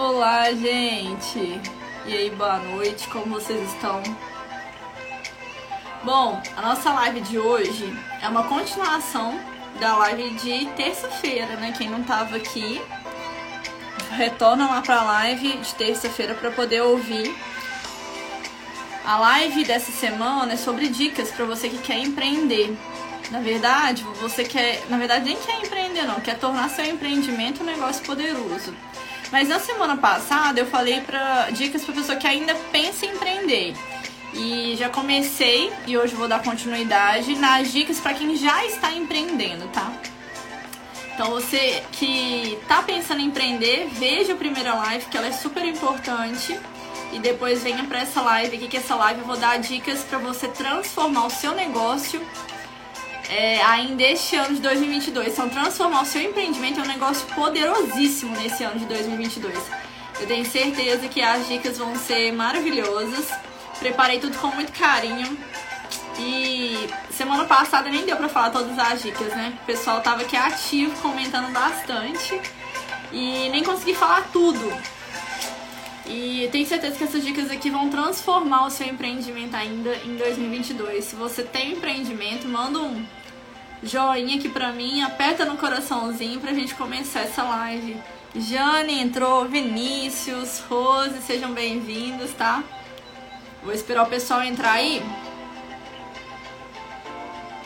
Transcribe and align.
Olá, 0.00 0.52
gente! 0.52 1.60
E 2.06 2.16
aí, 2.16 2.30
boa 2.30 2.58
noite, 2.58 3.08
como 3.08 3.34
vocês 3.34 3.68
estão? 3.72 4.00
Bom, 6.04 6.40
a 6.56 6.62
nossa 6.62 6.92
live 6.92 7.20
de 7.22 7.36
hoje 7.36 7.92
é 8.22 8.28
uma 8.28 8.44
continuação 8.44 9.36
da 9.80 9.96
live 9.96 10.30
de 10.36 10.66
terça-feira, 10.76 11.56
né? 11.56 11.74
Quem 11.76 11.90
não 11.90 12.04
tava 12.04 12.36
aqui, 12.36 12.80
retorna 14.12 14.70
lá 14.70 14.82
pra 14.82 15.02
live 15.02 15.56
de 15.56 15.74
terça-feira 15.74 16.32
para 16.32 16.52
poder 16.52 16.80
ouvir. 16.82 17.36
A 19.04 19.18
live 19.18 19.64
dessa 19.64 19.90
semana 19.90 20.52
é 20.52 20.56
sobre 20.56 20.86
dicas 20.90 21.32
para 21.32 21.44
você 21.44 21.68
que 21.68 21.78
quer 21.78 21.98
empreender. 21.98 22.72
Na 23.32 23.40
verdade, 23.40 24.04
você 24.20 24.44
quer, 24.44 24.80
na 24.88 24.96
verdade 24.96 25.24
nem 25.24 25.36
quer 25.36 25.60
empreender 25.60 26.04
não, 26.04 26.20
quer 26.20 26.38
tornar 26.38 26.70
seu 26.70 26.84
empreendimento 26.84 27.64
um 27.64 27.66
negócio 27.66 28.04
poderoso. 28.04 28.72
Mas 29.30 29.48
na 29.48 29.58
semana 29.60 29.96
passada 29.96 30.60
eu 30.60 30.66
falei 30.66 31.00
para 31.00 31.50
dicas 31.50 31.84
para 31.84 31.94
pessoa 31.94 32.16
que 32.16 32.26
ainda 32.26 32.54
pensa 32.72 33.06
em 33.06 33.10
empreender. 33.10 33.74
E 34.32 34.76
já 34.76 34.88
comecei 34.88 35.72
e 35.86 35.96
hoje 35.96 36.14
vou 36.14 36.28
dar 36.28 36.42
continuidade 36.42 37.34
nas 37.36 37.72
dicas 37.72 37.98
para 37.98 38.14
quem 38.14 38.36
já 38.36 38.64
está 38.64 38.92
empreendendo, 38.92 39.68
tá? 39.68 39.90
Então 41.14 41.30
você 41.30 41.82
que 41.92 42.58
tá 42.68 42.82
pensando 42.82 43.20
em 43.20 43.26
empreender, 43.26 43.88
veja 43.92 44.34
a 44.34 44.36
primeira 44.36 44.74
live 44.74 45.06
que 45.06 45.16
ela 45.16 45.26
é 45.26 45.32
super 45.32 45.64
importante 45.64 46.58
e 47.12 47.18
depois 47.18 47.62
venha 47.62 47.84
para 47.84 48.00
essa 48.00 48.20
live 48.20 48.56
aqui 48.56 48.68
que 48.68 48.76
essa 48.76 48.94
live 48.94 49.20
eu 49.20 49.26
vou 49.26 49.36
dar 49.36 49.58
dicas 49.58 50.04
para 50.04 50.18
você 50.18 50.46
transformar 50.48 51.26
o 51.26 51.30
seu 51.30 51.54
negócio 51.54 52.20
é, 53.28 53.62
ainda 53.62 54.02
este 54.02 54.36
ano 54.36 54.54
de 54.54 54.60
2022. 54.60 55.32
Então, 55.32 55.48
transformar 55.48 56.02
o 56.02 56.06
seu 56.06 56.22
empreendimento 56.22 56.80
em 56.80 56.82
um 56.82 56.86
negócio 56.86 57.26
poderosíssimo 57.34 58.34
nesse 58.36 58.64
ano 58.64 58.78
de 58.78 58.86
2022. 58.86 59.54
Eu 60.20 60.26
tenho 60.26 60.44
certeza 60.44 61.06
que 61.08 61.20
as 61.20 61.46
dicas 61.46 61.78
vão 61.78 61.94
ser 61.94 62.32
maravilhosas. 62.32 63.28
Preparei 63.78 64.18
tudo 64.18 64.36
com 64.38 64.48
muito 64.48 64.72
carinho. 64.72 65.38
E 66.18 66.88
semana 67.10 67.44
passada 67.44 67.88
nem 67.88 68.04
deu 68.04 68.16
pra 68.16 68.28
falar 68.28 68.50
todas 68.50 68.76
as 68.78 69.02
dicas, 69.02 69.28
né? 69.28 69.56
O 69.62 69.66
pessoal 69.66 70.00
tava 70.00 70.22
aqui 70.22 70.36
ativo, 70.36 71.00
comentando 71.00 71.52
bastante. 71.52 72.40
E 73.12 73.48
nem 73.50 73.62
consegui 73.62 73.94
falar 73.94 74.28
tudo. 74.32 74.72
E 76.06 76.48
tenho 76.50 76.66
certeza 76.66 76.96
que 76.96 77.04
essas 77.04 77.22
dicas 77.22 77.50
aqui 77.50 77.68
vão 77.68 77.90
transformar 77.90 78.66
o 78.66 78.70
seu 78.70 78.86
empreendimento 78.86 79.54
ainda 79.54 79.94
em 79.96 80.16
2022. 80.16 81.04
Se 81.04 81.14
você 81.14 81.42
tem 81.42 81.74
um 81.74 81.76
empreendimento, 81.76 82.48
manda 82.48 82.78
um 82.78 83.04
joinha 83.82 84.36
aqui 84.36 84.48
pra 84.48 84.72
mim, 84.72 85.02
aperta 85.02 85.44
no 85.44 85.56
coraçãozinho 85.56 86.40
pra 86.40 86.52
gente 86.52 86.74
começar 86.74 87.20
essa 87.20 87.42
live. 87.42 87.96
Jane 88.34 89.00
entrou, 89.00 89.46
Vinícius, 89.46 90.60
Rose, 90.68 91.20
sejam 91.22 91.52
bem-vindos, 91.52 92.32
tá? 92.32 92.62
Vou 93.62 93.72
esperar 93.72 94.04
o 94.04 94.10
pessoal 94.10 94.42
entrar 94.42 94.72
aí. 94.72 95.02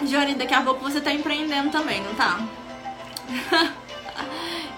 Jane, 0.05 0.35
daqui 0.35 0.55
a 0.55 0.63
pouco 0.63 0.81
você 0.81 1.01
tá 1.01 1.13
empreendendo 1.13 1.71
também, 1.71 2.01
não 2.03 2.15
tá? 2.15 2.41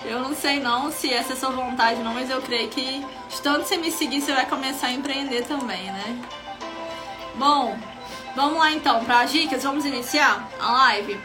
eu 0.04 0.20
não 0.20 0.34
sei 0.34 0.60
não 0.60 0.90
se 0.90 1.12
essa 1.12 1.32
é 1.32 1.36
sua 1.36 1.50
vontade 1.50 2.02
não, 2.02 2.14
mas 2.14 2.30
eu 2.30 2.42
creio 2.42 2.68
que 2.68 3.04
de 3.28 3.42
tanto 3.42 3.66
você 3.66 3.76
me 3.76 3.90
seguir, 3.90 4.20
você 4.20 4.32
vai 4.32 4.46
começar 4.46 4.88
a 4.88 4.92
empreender 4.92 5.42
também, 5.46 5.84
né? 5.84 6.18
Bom, 7.36 7.76
Vamos 8.34 8.58
lá 8.58 8.72
então 8.72 9.04
para 9.04 9.20
as 9.20 9.32
dicas, 9.32 9.62
vamos 9.62 9.84
iniciar 9.84 10.48
a 10.58 10.72
live. 10.72 11.20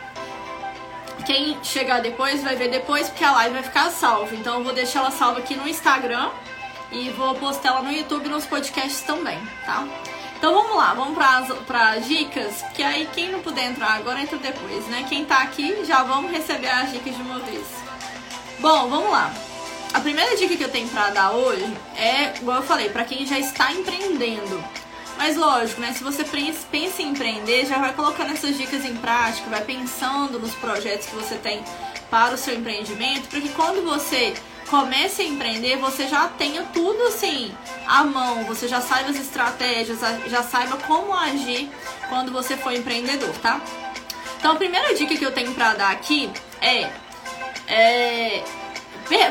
Quem 1.25 1.57
chegar 1.63 2.01
depois 2.01 2.43
vai 2.43 2.55
ver 2.55 2.69
depois, 2.69 3.09
porque 3.09 3.23
a 3.23 3.31
live 3.31 3.53
vai 3.53 3.63
ficar 3.63 3.89
salva. 3.89 4.33
Então 4.35 4.59
eu 4.59 4.63
vou 4.63 4.73
deixar 4.73 4.99
ela 4.99 5.11
salva 5.11 5.39
aqui 5.39 5.55
no 5.55 5.67
Instagram 5.67 6.29
e 6.91 7.09
vou 7.11 7.35
postar 7.35 7.69
ela 7.69 7.81
no 7.81 7.91
YouTube 7.91 8.27
e 8.27 8.29
nos 8.29 8.45
podcasts 8.45 9.01
também, 9.01 9.39
tá? 9.65 9.87
Então 10.37 10.53
vamos 10.53 10.77
lá, 10.77 10.93
vamos 10.93 11.17
para 11.67 11.89
as 11.91 12.07
dicas, 12.07 12.63
que 12.73 12.81
aí 12.81 13.09
quem 13.13 13.29
não 13.29 13.41
puder 13.41 13.65
entrar 13.65 13.95
agora 13.95 14.21
entra 14.21 14.37
depois, 14.37 14.87
né? 14.87 15.05
Quem 15.09 15.25
tá 15.25 15.39
aqui 15.41 15.83
já 15.85 16.03
vamos 16.03 16.31
receber 16.31 16.69
as 16.69 16.91
dicas 16.91 17.15
de 17.15 17.21
uma 17.21 17.39
vez. 17.39 17.67
Bom, 18.59 18.87
vamos 18.87 19.11
lá. 19.11 19.33
A 19.93 19.99
primeira 19.99 20.37
dica 20.37 20.55
que 20.55 20.63
eu 20.63 20.71
tenho 20.71 20.87
para 20.87 21.09
dar 21.09 21.31
hoje 21.31 21.65
é, 21.95 22.37
igual 22.37 22.57
eu 22.57 22.63
falei, 22.63 22.89
para 22.89 23.03
quem 23.03 23.25
já 23.25 23.37
está 23.37 23.71
empreendendo. 23.71 24.63
Mas 25.19 25.35
lógico, 25.35 25.81
né? 25.81 25.91
Se 25.91 26.01
você 26.01 26.23
pensa 26.23 27.01
em 27.01 27.09
empreender, 27.09 27.65
já 27.65 27.77
vai 27.77 27.91
colocando 27.93 28.31
essas 28.31 28.57
dicas 28.57 28.85
em 28.85 28.95
prática, 28.95 29.49
vai 29.49 29.61
pensando 29.65 30.39
nos 30.39 30.55
projetos 30.55 31.07
que 31.07 31.15
você 31.15 31.35
tem 31.35 31.61
para 32.09 32.35
o 32.35 32.37
seu 32.37 32.55
empreendimento, 32.55 33.27
para 33.27 33.41
que 33.41 33.49
quando 33.49 33.83
você 33.83 34.33
comece 34.69 35.21
a 35.21 35.25
empreender, 35.25 35.75
você 35.75 36.07
já 36.07 36.29
tenha 36.29 36.63
tudo 36.71 37.03
assim 37.07 37.53
à 37.85 38.01
mão, 38.05 38.45
você 38.45 38.65
já 38.65 38.79
saiba 38.79 39.09
as 39.09 39.17
estratégias, 39.17 39.99
já 40.27 40.41
saiba 40.41 40.77
como 40.77 41.13
agir 41.13 41.69
quando 42.07 42.31
você 42.31 42.55
for 42.55 42.71
empreendedor, 42.71 43.35
tá? 43.39 43.59
Então 44.39 44.53
a 44.53 44.55
primeira 44.55 44.95
dica 44.95 45.17
que 45.17 45.25
eu 45.25 45.33
tenho 45.33 45.53
para 45.53 45.73
dar 45.73 45.91
aqui 45.91 46.31
é, 46.61 46.89
é 47.67 48.43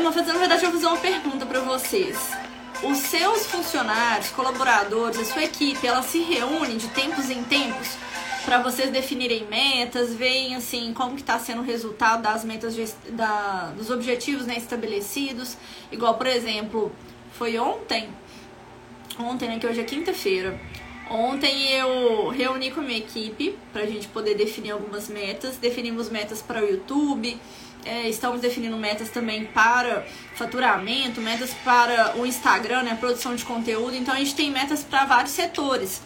na 0.02 0.10
verdade 0.10 0.64
eu 0.64 0.70
vou 0.70 0.78
fazer 0.78 0.86
uma 0.86 0.98
pergunta 0.98 1.46
para 1.46 1.60
vocês 1.60 2.37
os 2.82 2.98
seus 2.98 3.46
funcionários, 3.46 4.30
colaboradores, 4.30 5.18
a 5.18 5.24
sua 5.24 5.44
equipe, 5.44 5.86
ela 5.86 6.02
se 6.02 6.20
reúne 6.20 6.76
de 6.76 6.88
tempos 6.88 7.30
em 7.30 7.42
tempos 7.44 7.96
para 8.48 8.62
vocês 8.62 8.90
definirem 8.90 9.44
metas, 9.44 10.14
veem 10.14 10.56
assim 10.56 10.94
como 10.94 11.14
que 11.14 11.20
está 11.20 11.38
sendo 11.38 11.60
o 11.60 11.64
resultado 11.64 12.22
das 12.22 12.46
metas 12.46 12.74
da, 13.10 13.74
dos 13.76 13.90
objetivos 13.90 14.46
né, 14.46 14.56
estabelecidos. 14.56 15.54
Igual, 15.92 16.14
por 16.14 16.26
exemplo, 16.26 16.90
foi 17.32 17.58
ontem, 17.58 18.08
ontem, 19.20 19.50
né, 19.50 19.58
que 19.58 19.66
hoje 19.66 19.80
é 19.80 19.84
quinta-feira. 19.84 20.58
Ontem 21.10 21.72
eu 21.72 22.28
reuni 22.28 22.70
com 22.70 22.80
a 22.80 22.82
minha 22.82 22.98
equipe 22.98 23.54
para 23.70 23.82
a 23.82 23.86
gente 23.86 24.08
poder 24.08 24.34
definir 24.34 24.70
algumas 24.70 25.08
metas. 25.08 25.58
Definimos 25.58 26.08
metas 26.08 26.40
para 26.40 26.64
o 26.64 26.66
YouTube, 26.66 27.38
é, 27.84 28.08
estamos 28.08 28.40
definindo 28.40 28.76
metas 28.76 29.08
também 29.10 29.46
para 29.46 30.06
faturamento, 30.34 31.20
metas 31.20 31.52
para 31.64 32.16
o 32.16 32.26
Instagram, 32.26 32.82
né, 32.82 32.96
produção 32.98 33.34
de 33.34 33.44
conteúdo. 33.44 33.96
Então 33.96 34.14
a 34.14 34.18
gente 34.18 34.34
tem 34.34 34.50
metas 34.50 34.82
para 34.82 35.04
vários 35.04 35.32
setores. 35.32 36.02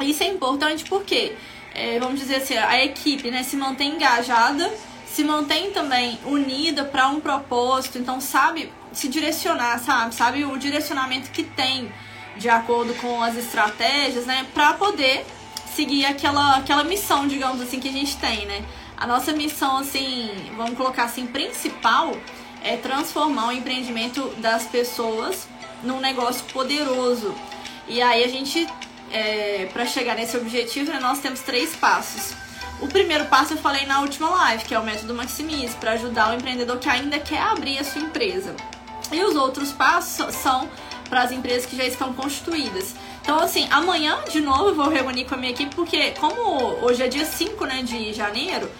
Isso 0.00 0.22
é 0.22 0.26
importante 0.26 0.84
porque, 0.84 1.34
é, 1.74 1.98
vamos 1.98 2.20
dizer 2.20 2.36
assim, 2.36 2.56
a 2.56 2.84
equipe 2.84 3.30
né, 3.30 3.42
se 3.42 3.56
mantém 3.56 3.94
engajada, 3.94 4.72
se 5.06 5.24
mantém 5.24 5.70
também 5.70 6.18
unida 6.24 6.84
para 6.84 7.08
um 7.08 7.20
propósito, 7.20 7.98
então 7.98 8.20
sabe 8.20 8.70
se 8.92 9.08
direcionar, 9.08 9.78
sabe? 9.78 10.14
Sabe 10.14 10.44
o 10.44 10.56
direcionamento 10.58 11.30
que 11.30 11.42
tem 11.42 11.90
de 12.36 12.48
acordo 12.48 12.94
com 12.94 13.22
as 13.22 13.36
estratégias, 13.36 14.26
né, 14.26 14.46
para 14.52 14.74
poder 14.74 15.24
seguir 15.74 16.04
aquela, 16.06 16.56
aquela 16.56 16.84
missão, 16.84 17.26
digamos 17.26 17.60
assim, 17.60 17.80
que 17.80 17.88
a 17.88 17.92
gente 17.92 18.16
tem, 18.16 18.46
né? 18.46 18.62
A 18.96 19.06
nossa 19.06 19.32
missão, 19.32 19.76
assim, 19.76 20.30
vamos 20.56 20.76
colocar 20.76 21.04
assim, 21.04 21.26
principal 21.26 22.16
é 22.62 22.76
transformar 22.76 23.48
o 23.48 23.52
empreendimento 23.52 24.28
das 24.38 24.64
pessoas 24.64 25.46
num 25.82 26.00
negócio 26.00 26.44
poderoso. 26.46 27.34
E 27.86 28.00
aí 28.00 28.24
a 28.24 28.28
gente, 28.28 28.66
é, 29.12 29.68
para 29.72 29.84
chegar 29.84 30.16
nesse 30.16 30.36
objetivo, 30.36 30.90
né, 30.90 30.98
nós 30.98 31.18
temos 31.18 31.40
três 31.40 31.76
passos. 31.76 32.34
O 32.80 32.88
primeiro 32.88 33.26
passo 33.26 33.52
eu 33.54 33.58
falei 33.58 33.86
na 33.86 34.00
última 34.00 34.28
live, 34.28 34.64
que 34.64 34.74
é 34.74 34.78
o 34.78 34.84
método 34.84 35.14
Maximis, 35.14 35.74
para 35.74 35.92
ajudar 35.92 36.30
o 36.30 36.34
empreendedor 36.34 36.78
que 36.78 36.88
ainda 36.88 37.18
quer 37.18 37.40
abrir 37.40 37.78
a 37.78 37.84
sua 37.84 38.02
empresa. 38.02 38.54
E 39.12 39.22
os 39.22 39.36
outros 39.36 39.72
passos 39.72 40.34
são 40.34 40.68
para 41.08 41.22
as 41.22 41.30
empresas 41.30 41.66
que 41.66 41.76
já 41.76 41.84
estão 41.84 42.12
constituídas. 42.12 42.94
Então, 43.26 43.40
assim, 43.40 43.66
amanhã 43.72 44.20
de 44.30 44.40
novo 44.40 44.68
eu 44.68 44.74
vou 44.76 44.88
reunir 44.88 45.24
com 45.24 45.34
a 45.34 45.36
minha 45.36 45.50
equipe, 45.50 45.74
porque 45.74 46.12
como 46.12 46.40
hoje 46.80 47.02
é 47.02 47.08
dia 47.08 47.24
5 47.24 47.66
né, 47.66 47.82
de 47.82 48.12
janeiro, 48.12 48.70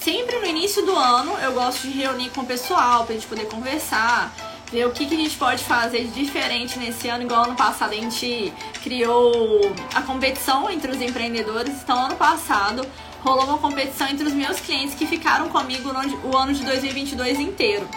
sempre 0.00 0.38
no 0.38 0.46
início 0.46 0.86
do 0.86 0.94
ano 0.94 1.36
eu 1.42 1.52
gosto 1.52 1.88
de 1.88 1.98
reunir 1.98 2.30
com 2.30 2.42
o 2.42 2.46
pessoal 2.46 3.04
pra 3.04 3.16
gente 3.16 3.26
poder 3.26 3.48
conversar, 3.48 4.32
ver 4.70 4.86
o 4.86 4.92
que, 4.92 5.06
que 5.06 5.14
a 5.14 5.18
gente 5.18 5.36
pode 5.36 5.64
fazer 5.64 6.04
de 6.04 6.24
diferente 6.24 6.78
nesse 6.78 7.08
ano, 7.08 7.24
igual 7.24 7.46
ano 7.46 7.56
passado 7.56 7.90
a 7.90 7.96
gente 7.96 8.52
criou 8.80 9.74
a 9.92 10.00
competição 10.02 10.70
entre 10.70 10.88
os 10.88 11.02
empreendedores. 11.02 11.74
Então, 11.82 12.04
ano 12.04 12.14
passado 12.14 12.86
rolou 13.24 13.46
uma 13.46 13.58
competição 13.58 14.06
entre 14.06 14.24
os 14.24 14.32
meus 14.32 14.60
clientes 14.60 14.94
que 14.94 15.04
ficaram 15.04 15.48
comigo 15.48 15.90
o 16.22 16.36
ano 16.36 16.54
de 16.54 16.64
2022 16.64 17.40
inteiro. 17.40 17.88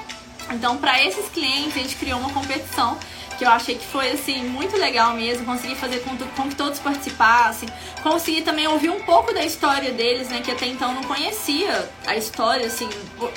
Então, 0.50 0.78
para 0.78 1.04
esses 1.04 1.30
clientes, 1.30 1.76
a 1.76 1.80
gente 1.82 1.96
criou 1.98 2.20
uma 2.20 2.32
competição 2.32 2.98
que 3.40 3.46
eu 3.46 3.50
achei 3.50 3.76
que 3.76 3.86
foi 3.86 4.12
assim 4.12 4.44
muito 4.50 4.76
legal 4.76 5.14
mesmo, 5.14 5.46
consegui 5.46 5.74
fazer 5.74 6.00
com, 6.00 6.18
com 6.18 6.50
que 6.50 6.56
todos 6.56 6.78
participassem, 6.80 7.70
consegui 8.04 8.42
também 8.42 8.68
ouvir 8.68 8.90
um 8.90 9.00
pouco 9.00 9.34
da 9.34 9.46
história 9.46 9.94
deles, 9.94 10.28
né, 10.28 10.42
que 10.42 10.52
até 10.52 10.68
então 10.68 10.94
não 10.94 11.04
conhecia 11.06 11.90
a 12.06 12.18
história, 12.18 12.68
assim, 12.68 12.90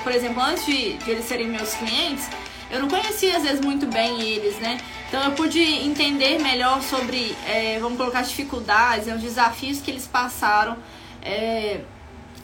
por, 0.02 0.10
exemplo, 0.10 0.42
antes 0.42 0.66
de, 0.66 0.94
de 0.94 1.08
eles 1.08 1.24
serem 1.24 1.46
meus 1.46 1.72
clientes, 1.74 2.28
eu 2.68 2.80
não 2.80 2.88
conhecia 2.88 3.36
às 3.36 3.44
vezes 3.44 3.60
muito 3.60 3.86
bem 3.86 4.20
eles, 4.22 4.56
né? 4.56 4.78
Então 5.08 5.22
eu 5.22 5.32
pude 5.32 5.60
entender 5.60 6.40
melhor 6.40 6.82
sobre, 6.82 7.36
é, 7.46 7.78
vamos 7.78 7.96
colocar, 7.96 8.20
as 8.20 8.30
dificuldades, 8.30 9.06
né, 9.06 9.14
os 9.14 9.22
desafios 9.22 9.80
que 9.80 9.90
eles 9.90 10.06
passaram, 10.06 10.76
é, 11.22 11.82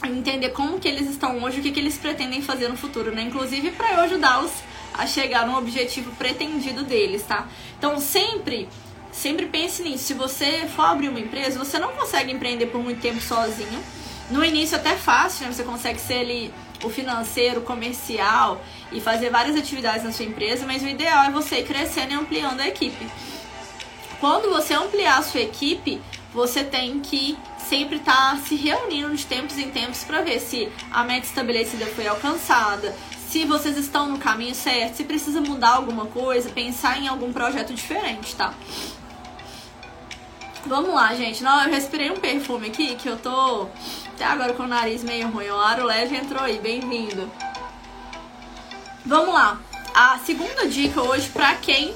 entender 0.04 0.50
como 0.50 0.78
que 0.78 0.86
eles 0.86 1.10
estão 1.10 1.42
hoje, 1.42 1.58
o 1.58 1.62
que, 1.62 1.72
que 1.72 1.80
eles 1.80 1.98
pretendem 1.98 2.40
fazer 2.40 2.68
no 2.68 2.76
futuro, 2.76 3.10
né? 3.10 3.22
Inclusive 3.22 3.72
para 3.72 3.94
eu 3.94 4.00
ajudá-los 4.02 4.52
a 4.94 5.06
chegar 5.06 5.46
no 5.46 5.56
objetivo 5.56 6.10
pretendido 6.16 6.84
deles, 6.84 7.22
tá? 7.22 7.46
Então 7.78 7.98
sempre 8.00 8.68
sempre 9.12 9.46
pense 9.46 9.82
nisso. 9.82 10.04
Se 10.04 10.14
você 10.14 10.68
for 10.74 10.82
abrir 10.82 11.08
uma 11.08 11.20
empresa, 11.20 11.58
você 11.58 11.78
não 11.78 11.92
consegue 11.92 12.32
empreender 12.32 12.66
por 12.66 12.82
muito 12.82 13.00
tempo 13.00 13.20
sozinho. 13.20 13.82
No 14.30 14.44
início 14.44 14.76
até 14.76 14.90
é 14.90 14.96
fácil, 14.96 15.46
né? 15.46 15.52
Você 15.52 15.64
consegue 15.64 16.00
ser 16.00 16.20
ali 16.20 16.52
o 16.84 16.90
financeiro, 16.90 17.60
o 17.60 17.64
comercial 17.64 18.62
e 18.92 19.00
fazer 19.00 19.30
várias 19.30 19.56
atividades 19.56 20.04
na 20.04 20.12
sua 20.12 20.26
empresa, 20.26 20.66
mas 20.66 20.82
o 20.82 20.88
ideal 20.88 21.24
é 21.24 21.30
você 21.30 21.60
ir 21.60 21.66
crescendo 21.66 22.12
e 22.12 22.16
ampliando 22.16 22.60
a 22.60 22.68
equipe. 22.68 23.06
Quando 24.20 24.50
você 24.50 24.74
ampliar 24.74 25.18
a 25.18 25.22
sua 25.22 25.40
equipe, 25.40 26.00
você 26.32 26.62
tem 26.62 27.00
que 27.00 27.36
sempre 27.68 27.96
estar 27.96 28.36
tá 28.36 28.36
se 28.36 28.54
reunindo 28.54 29.14
de 29.14 29.26
tempos 29.26 29.58
em 29.58 29.70
tempos 29.70 30.04
para 30.04 30.22
ver 30.22 30.40
se 30.40 30.68
a 30.90 31.04
meta 31.04 31.26
estabelecida 31.26 31.86
foi 31.86 32.06
alcançada, 32.06 32.94
se 33.28 33.44
vocês 33.44 33.76
estão 33.76 34.08
no 34.08 34.18
caminho 34.18 34.54
certo, 34.54 34.96
se 34.96 35.04
precisa 35.04 35.40
mudar 35.40 35.74
alguma 35.74 36.06
coisa, 36.06 36.48
pensar 36.48 36.98
em 36.98 37.08
algum 37.08 37.30
projeto 37.30 37.74
diferente, 37.74 38.34
tá? 38.34 38.54
Vamos 40.64 40.94
lá, 40.94 41.14
gente. 41.14 41.42
Não, 41.42 41.62
eu 41.62 41.70
respirei 41.70 42.10
um 42.10 42.16
perfume 42.16 42.68
aqui 42.68 42.96
que 42.96 43.06
eu 43.06 43.18
tô 43.18 43.68
até 44.14 44.24
agora 44.24 44.54
com 44.54 44.62
o 44.62 44.66
nariz 44.66 45.04
meio 45.04 45.28
ruim. 45.28 45.48
O 45.48 45.60
aro 45.60 45.84
leve 45.84 46.16
entrou 46.16 46.42
aí, 46.42 46.58
bem-vindo. 46.58 47.30
Vamos 49.04 49.34
lá. 49.34 49.60
A 49.94 50.18
segunda 50.20 50.66
dica 50.66 51.02
hoje 51.02 51.28
para 51.28 51.54
quem 51.56 51.94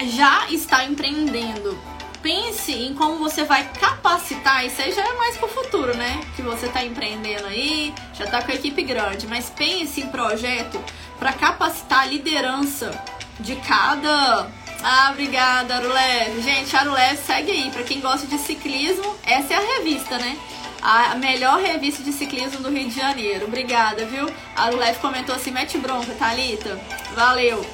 já 0.00 0.48
está 0.48 0.84
empreendendo. 0.84 1.78
Pense 2.26 2.72
em 2.72 2.92
como 2.92 3.18
você 3.18 3.44
vai 3.44 3.70
capacitar, 3.78 4.66
isso 4.66 4.82
aí 4.82 4.90
já 4.90 5.00
é 5.00 5.12
mais 5.12 5.36
pro 5.36 5.46
futuro, 5.46 5.96
né? 5.96 6.20
Que 6.34 6.42
você 6.42 6.66
está 6.66 6.82
empreendendo 6.82 7.46
aí, 7.46 7.94
já 8.12 8.24
está 8.24 8.42
com 8.42 8.50
a 8.50 8.54
equipe 8.56 8.82
grande, 8.82 9.28
mas 9.28 9.48
pense 9.48 10.00
em 10.00 10.08
projeto 10.08 10.84
para 11.20 11.32
capacitar 11.32 12.00
a 12.00 12.06
liderança 12.06 12.90
de 13.38 13.54
cada 13.54 14.44
ah, 14.82 15.10
obrigada, 15.12 15.76
Arulev. 15.76 16.42
Gente, 16.42 16.74
Arulev 16.74 17.16
segue 17.16 17.52
aí. 17.52 17.70
Pra 17.70 17.84
quem 17.84 18.00
gosta 18.00 18.26
de 18.26 18.38
ciclismo, 18.38 19.14
essa 19.24 19.54
é 19.54 19.56
a 19.56 19.76
revista, 19.76 20.18
né? 20.18 20.36
A 20.82 21.14
melhor 21.14 21.60
revista 21.60 22.02
de 22.02 22.12
ciclismo 22.12 22.58
do 22.58 22.70
Rio 22.70 22.88
de 22.88 22.96
Janeiro. 22.96 23.46
Obrigada, 23.46 24.04
viu? 24.04 24.28
Arulev 24.56 24.98
comentou 24.98 25.32
assim: 25.32 25.52
mete 25.52 25.78
bronca, 25.78 26.12
Thalita. 26.14 26.76
Valeu. 27.14 27.64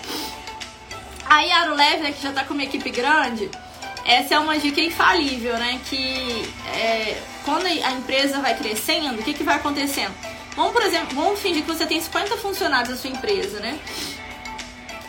Aí, 1.25 1.51
Arulev, 1.51 2.03
né, 2.03 2.13
que 2.13 2.23
já 2.23 2.33
tá 2.33 2.45
com 2.45 2.53
uma 2.53 2.65
equipe 2.65 2.91
grande, 2.91 3.51
essa 4.05 4.35
é 4.35 4.39
uma 4.39 4.59
dica 4.59 4.81
infalível, 4.81 5.57
né? 5.59 5.81
Que 5.89 6.49
é, 6.75 7.23
quando 7.45 7.67
a 7.67 7.93
empresa 7.93 8.41
vai 8.41 8.57
crescendo, 8.57 9.21
o 9.21 9.23
que, 9.23 9.33
que 9.35 9.45
vai 9.45 9.57
acontecendo? 9.57 10.13
Vamos, 10.57 10.73
por 10.73 10.83
exemplo, 10.83 11.15
vamos 11.15 11.41
fingir 11.41 11.63
que 11.63 11.69
você 11.69 11.87
tem 11.87 12.01
50 12.01 12.37
funcionários 12.37 12.91
na 12.91 12.97
sua 12.97 13.11
empresa, 13.11 13.61
né? 13.61 13.79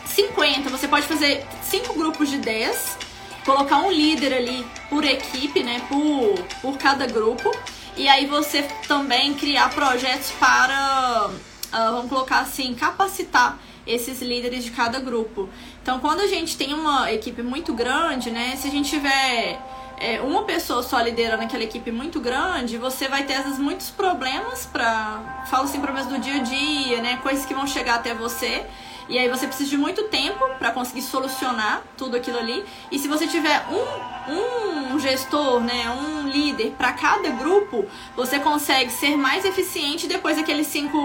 50, 0.06 0.70
você 0.70 0.86
pode 0.86 1.06
fazer 1.06 1.44
cinco 1.62 1.92
grupos 1.94 2.30
de 2.30 2.38
10, 2.38 2.98
colocar 3.44 3.78
um 3.78 3.90
líder 3.90 4.32
ali 4.32 4.64
por 4.88 5.04
equipe, 5.04 5.62
né? 5.62 5.82
Por, 5.88 6.38
por 6.62 6.78
cada 6.78 7.06
grupo. 7.06 7.50
E 7.96 8.08
aí 8.08 8.26
você 8.26 8.62
também 8.88 9.34
criar 9.34 9.70
projetos 9.70 10.30
para, 10.38 11.28
uh, 11.28 11.92
vamos 11.92 12.08
colocar 12.08 12.40
assim, 12.40 12.74
capacitar 12.74 13.58
esses 13.86 14.22
líderes 14.22 14.64
de 14.64 14.70
cada 14.70 14.98
grupo. 14.98 15.48
Então, 15.84 16.00
quando 16.00 16.20
a 16.20 16.26
gente 16.26 16.56
tem 16.56 16.72
uma 16.72 17.12
equipe 17.12 17.42
muito 17.42 17.74
grande, 17.74 18.30
né? 18.30 18.56
Se 18.56 18.66
a 18.66 18.70
gente 18.70 18.88
tiver 18.88 19.60
é, 19.98 20.18
uma 20.22 20.44
pessoa 20.44 20.82
só 20.82 20.98
liderando 20.98 21.42
aquela 21.42 21.62
equipe 21.62 21.90
muito 21.90 22.20
grande, 22.20 22.78
você 22.78 23.06
vai 23.06 23.24
ter 23.24 23.42
vezes 23.42 23.58
muitos 23.58 23.90
problemas 23.90 24.64
para, 24.64 25.44
falo 25.50 25.64
assim, 25.64 25.82
problemas 25.82 26.10
do 26.10 26.18
dia 26.18 26.36
a 26.36 26.38
dia, 26.38 27.02
né? 27.02 27.18
Coisas 27.22 27.44
que 27.44 27.52
vão 27.52 27.66
chegar 27.66 27.96
até 27.96 28.14
você. 28.14 28.64
E 29.08 29.18
aí 29.18 29.28
você 29.28 29.46
precisa 29.46 29.70
de 29.70 29.76
muito 29.76 30.04
tempo 30.04 30.44
para 30.58 30.70
conseguir 30.70 31.02
solucionar 31.02 31.82
tudo 31.96 32.16
aquilo 32.16 32.38
ali. 32.38 32.64
E 32.90 32.98
se 32.98 33.08
você 33.08 33.26
tiver 33.26 33.66
um, 33.70 34.94
um 34.94 34.98
gestor, 34.98 35.60
né, 35.60 35.90
um 35.90 36.28
líder 36.28 36.72
para 36.76 36.92
cada 36.92 37.28
grupo, 37.30 37.84
você 38.16 38.38
consegue 38.38 38.90
ser 38.90 39.16
mais 39.16 39.44
eficiente 39.44 40.06
depois 40.06 40.38
aqueles 40.38 40.66
cinco 40.66 40.98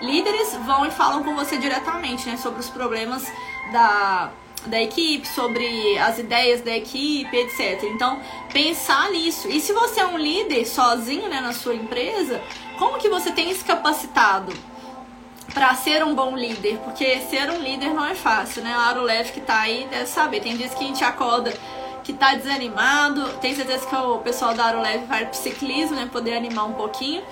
líderes 0.00 0.54
vão 0.64 0.86
e 0.86 0.90
falam 0.90 1.22
com 1.22 1.34
você 1.34 1.56
diretamente, 1.56 2.28
né, 2.28 2.36
sobre 2.36 2.60
os 2.60 2.70
problemas 2.70 3.24
da 3.72 4.30
da 4.66 4.80
equipe, 4.80 5.26
sobre 5.28 5.98
as 5.98 6.18
ideias 6.18 6.62
da 6.62 6.74
equipe, 6.74 7.36
etc. 7.36 7.82
Então, 7.84 8.18
pensar 8.52 9.10
nisso. 9.10 9.46
E 9.48 9.60
se 9.60 9.72
você 9.72 10.00
é 10.00 10.06
um 10.06 10.16
líder 10.16 10.64
sozinho, 10.64 11.28
né, 11.28 11.40
na 11.40 11.52
sua 11.52 11.74
empresa, 11.74 12.40
como 12.78 12.98
que 12.98 13.08
você 13.08 13.30
tem 13.30 13.52
se 13.54 13.64
capacitado? 13.64 14.52
Para 15.54 15.72
ser 15.76 16.04
um 16.04 16.14
bom 16.14 16.36
líder, 16.36 16.78
porque 16.78 17.20
ser 17.20 17.48
um 17.48 17.58
líder 17.58 17.94
não 17.94 18.04
é 18.04 18.14
fácil, 18.14 18.62
né? 18.62 18.74
A 18.74 18.88
Arulev 18.88 19.30
que 19.30 19.40
tá 19.40 19.60
aí 19.60 19.86
deve 19.88 20.06
saber. 20.06 20.40
Tem 20.40 20.56
dias 20.56 20.74
que 20.74 20.82
a 20.82 20.86
gente 20.88 21.04
acorda 21.04 21.54
que 22.04 22.12
tá 22.12 22.34
desanimado, 22.34 23.26
tem 23.40 23.56
certeza 23.56 23.86
que 23.86 23.96
o 23.96 24.18
pessoal 24.18 24.54
da 24.54 24.66
Arulev 24.66 25.06
vai 25.06 25.24
pro 25.24 25.36
ciclismo, 25.36 25.96
né? 25.96 26.08
Poder 26.12 26.36
animar 26.36 26.66
um 26.66 26.74
pouquinho. 26.74 27.22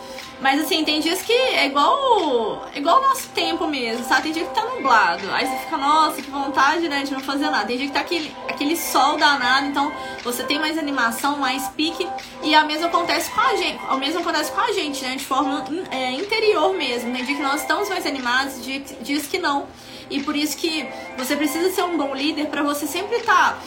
Mas 0.41 0.61
assim, 0.61 0.83
tem 0.83 0.99
dias 0.99 1.23
que 1.23 1.33
é 1.33 1.67
igual, 1.67 2.67
igual 2.75 2.99
o 2.99 3.09
nosso 3.09 3.29
tempo 3.29 3.69
mesmo, 3.69 4.03
sabe? 4.03 4.23
Tem 4.23 4.33
dia 4.33 4.45
que 4.45 4.55
tá 4.55 4.65
nublado. 4.65 5.31
Aí 5.31 5.47
você 5.47 5.57
fica, 5.59 5.77
nossa, 5.77 6.23
que 6.23 6.31
vontade, 6.31 6.89
né, 6.89 7.03
de 7.05 7.13
não 7.13 7.21
fazer 7.21 7.49
nada. 7.51 7.67
Tem 7.67 7.77
dia 7.77 7.87
que 7.87 7.93
tá 7.93 8.01
aquele, 8.01 8.35
aquele 8.49 8.77
sol 8.77 9.19
danado, 9.19 9.67
então 9.67 9.93
você 10.25 10.43
tem 10.43 10.59
mais 10.59 10.79
animação, 10.79 11.37
mais 11.37 11.69
pique. 11.69 12.09
E 12.43 12.55
a 12.55 12.65
mesma 12.65 12.87
acontece 12.87 13.31
com 13.31 13.41
a 13.41 13.55
gente. 13.55 13.85
O 13.85 13.99
mesmo 13.99 14.21
acontece 14.21 14.51
com 14.51 14.61
a 14.61 14.73
gente, 14.73 15.05
né? 15.05 15.15
De 15.17 15.25
forma 15.25 15.65
é, 15.91 16.13
interior 16.13 16.75
mesmo. 16.75 17.13
Tem 17.13 17.25
dia 17.25 17.37
que 17.37 17.43
nós 17.43 17.61
estamos 17.61 17.89
mais 17.91 18.07
animados, 18.07 18.65
dias 18.65 19.27
que 19.27 19.39
não. 19.39 19.67
E 20.11 20.21
por 20.23 20.35
isso 20.35 20.57
que 20.57 20.87
você 21.17 21.37
precisa 21.37 21.71
ser 21.71 21.83
um 21.85 21.97
bom 21.97 22.15
líder 22.15 22.47
para 22.47 22.63
você 22.63 22.87
sempre 22.87 23.17
estar. 23.19 23.53
Tá 23.53 23.59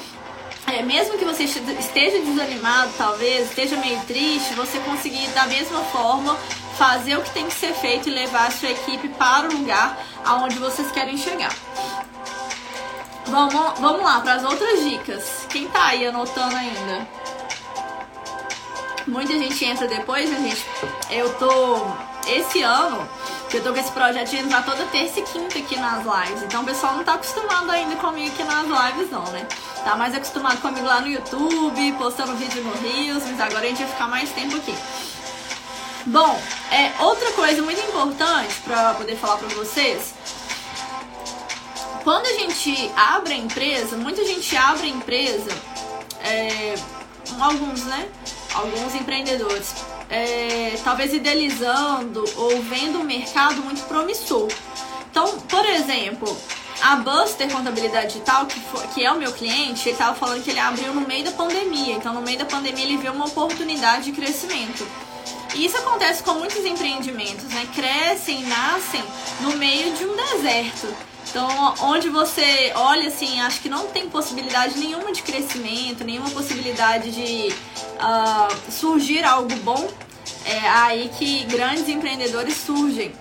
é, 0.67 0.81
mesmo 0.81 1.17
que 1.17 1.25
você 1.25 1.43
esteja 1.43 2.19
desanimado, 2.19 2.91
talvez, 2.97 3.49
esteja 3.49 3.77
meio 3.77 3.99
triste, 4.01 4.53
você 4.55 4.79
conseguir 4.79 5.27
da 5.29 5.45
mesma 5.45 5.81
forma 5.85 6.35
fazer 6.77 7.17
o 7.17 7.21
que 7.21 7.31
tem 7.31 7.45
que 7.45 7.53
ser 7.53 7.73
feito 7.73 8.09
e 8.09 8.11
levar 8.11 8.47
a 8.47 8.51
sua 8.51 8.69
equipe 8.69 9.07
para 9.09 9.47
o 9.47 9.53
lugar 9.53 9.97
aonde 10.25 10.57
vocês 10.57 10.91
querem 10.91 11.17
chegar. 11.17 11.53
Vamos, 13.27 13.79
vamos 13.79 14.03
lá 14.03 14.19
para 14.19 14.33
as 14.35 14.43
outras 14.43 14.83
dicas. 14.83 15.45
Quem 15.49 15.67
tá 15.67 15.87
aí 15.87 16.05
anotando 16.05 16.55
ainda? 16.55 17.07
Muita 19.07 19.33
gente 19.33 19.63
entra 19.63 19.87
depois, 19.87 20.29
né, 20.29 20.49
gente? 20.49 20.65
Eu 21.11 21.33
tô. 21.35 21.87
Esse 22.27 22.61
ano, 22.63 23.07
eu 23.55 23.63
tô 23.63 23.71
com 23.71 23.79
esse 23.79 23.91
projeto 23.91 24.29
de 24.29 24.37
entrar 24.37 24.63
toda 24.65 24.85
terça 24.87 25.19
e 25.19 25.23
quinta 25.23 25.57
aqui 25.57 25.77
nas 25.77 26.03
lives. 26.03 26.43
Então 26.43 26.61
o 26.61 26.65
pessoal 26.65 26.95
não 26.95 27.03
tá 27.03 27.13
acostumado 27.13 27.71
ainda 27.71 27.95
comigo 27.95 28.33
aqui 28.33 28.43
nas 28.43 28.65
lives, 28.65 29.09
não, 29.09 29.23
né? 29.31 29.47
Tá 29.83 29.95
mais 29.95 30.13
acostumado 30.13 30.59
comigo 30.61 30.85
lá 30.85 30.99
no 30.99 31.07
YouTube, 31.07 31.93
postando 31.93 32.35
vídeo 32.35 32.61
no 32.63 32.73
Rios, 32.73 33.23
mas 33.23 33.39
agora 33.39 33.65
a 33.65 33.69
gente 33.69 33.77
vai 33.77 33.87
ficar 33.87 34.07
mais 34.07 34.29
tempo 34.31 34.57
aqui. 34.57 34.75
Bom, 36.07 36.39
é, 36.69 36.91
outra 37.01 37.31
coisa 37.31 37.61
muito 37.61 37.79
importante 37.79 38.55
para 38.65 38.93
poder 38.95 39.15
falar 39.15 39.37
para 39.37 39.47
vocês. 39.49 40.13
Quando 42.03 42.25
a 42.25 42.33
gente 42.33 42.91
abre 42.95 43.33
a 43.33 43.37
empresa, 43.37 43.95
muita 43.95 44.23
gente 44.25 44.55
abre 44.55 44.87
a 44.87 44.89
empresa, 44.89 45.51
é, 46.23 46.75
alguns, 47.39 47.83
né? 47.85 48.07
Alguns 48.55 48.95
empreendedores, 48.95 49.75
é, 50.09 50.79
talvez 50.83 51.13
idealizando 51.13 52.23
ou 52.37 52.61
vendo 52.61 52.99
um 52.99 53.03
mercado 53.03 53.61
muito 53.61 53.85
promissor. 53.87 54.47
Então, 55.11 55.39
por 55.41 55.65
exemplo, 55.65 56.35
a 56.81 56.95
Buster 56.97 57.49
Contabilidade 57.51 58.13
Digital, 58.13 58.45
que, 58.45 58.59
for, 58.59 58.81
que 58.87 59.03
é 59.03 59.11
o 59.11 59.17
meu 59.17 59.31
cliente, 59.31 59.87
ele 59.87 59.91
estava 59.91 60.15
falando 60.15 60.43
que 60.43 60.51
ele 60.51 60.59
abriu 60.59 60.93
no 60.93 61.01
meio 61.01 61.23
da 61.23 61.31
pandemia. 61.31 61.95
Então, 61.95 62.13
no 62.13 62.21
meio 62.21 62.37
da 62.37 62.45
pandemia, 62.45 62.83
ele 62.83 62.97
viu 62.97 63.11
uma 63.11 63.25
oportunidade 63.25 64.05
de 64.05 64.11
crescimento. 64.11 64.87
E 65.53 65.65
isso 65.65 65.77
acontece 65.77 66.21
com 66.21 66.33
muitos 66.33 66.65
empreendimentos, 66.65 67.45
né? 67.45 67.67
Crescem, 67.73 68.43
nascem 68.43 69.03
no 69.39 69.55
meio 69.57 69.93
de 69.95 70.05
um 70.05 70.15
deserto. 70.15 71.14
Então, 71.35 71.73
onde 71.81 72.07
você 72.07 72.71
olha 72.75 73.09
assim, 73.09 73.41
acho 73.41 73.59
que 73.59 73.67
não 73.67 73.87
tem 73.87 74.07
possibilidade 74.07 74.79
nenhuma 74.79 75.11
de 75.11 75.21
crescimento, 75.21 76.01
nenhuma 76.01 76.29
possibilidade 76.29 77.11
de 77.11 77.53
uh, 77.99 78.71
surgir 78.71 79.21
algo 79.25 79.53
bom, 79.57 79.85
é 80.45 80.59
aí 80.69 81.11
que 81.19 81.43
grandes 81.43 81.89
empreendedores 81.89 82.55
surgem. 82.55 83.11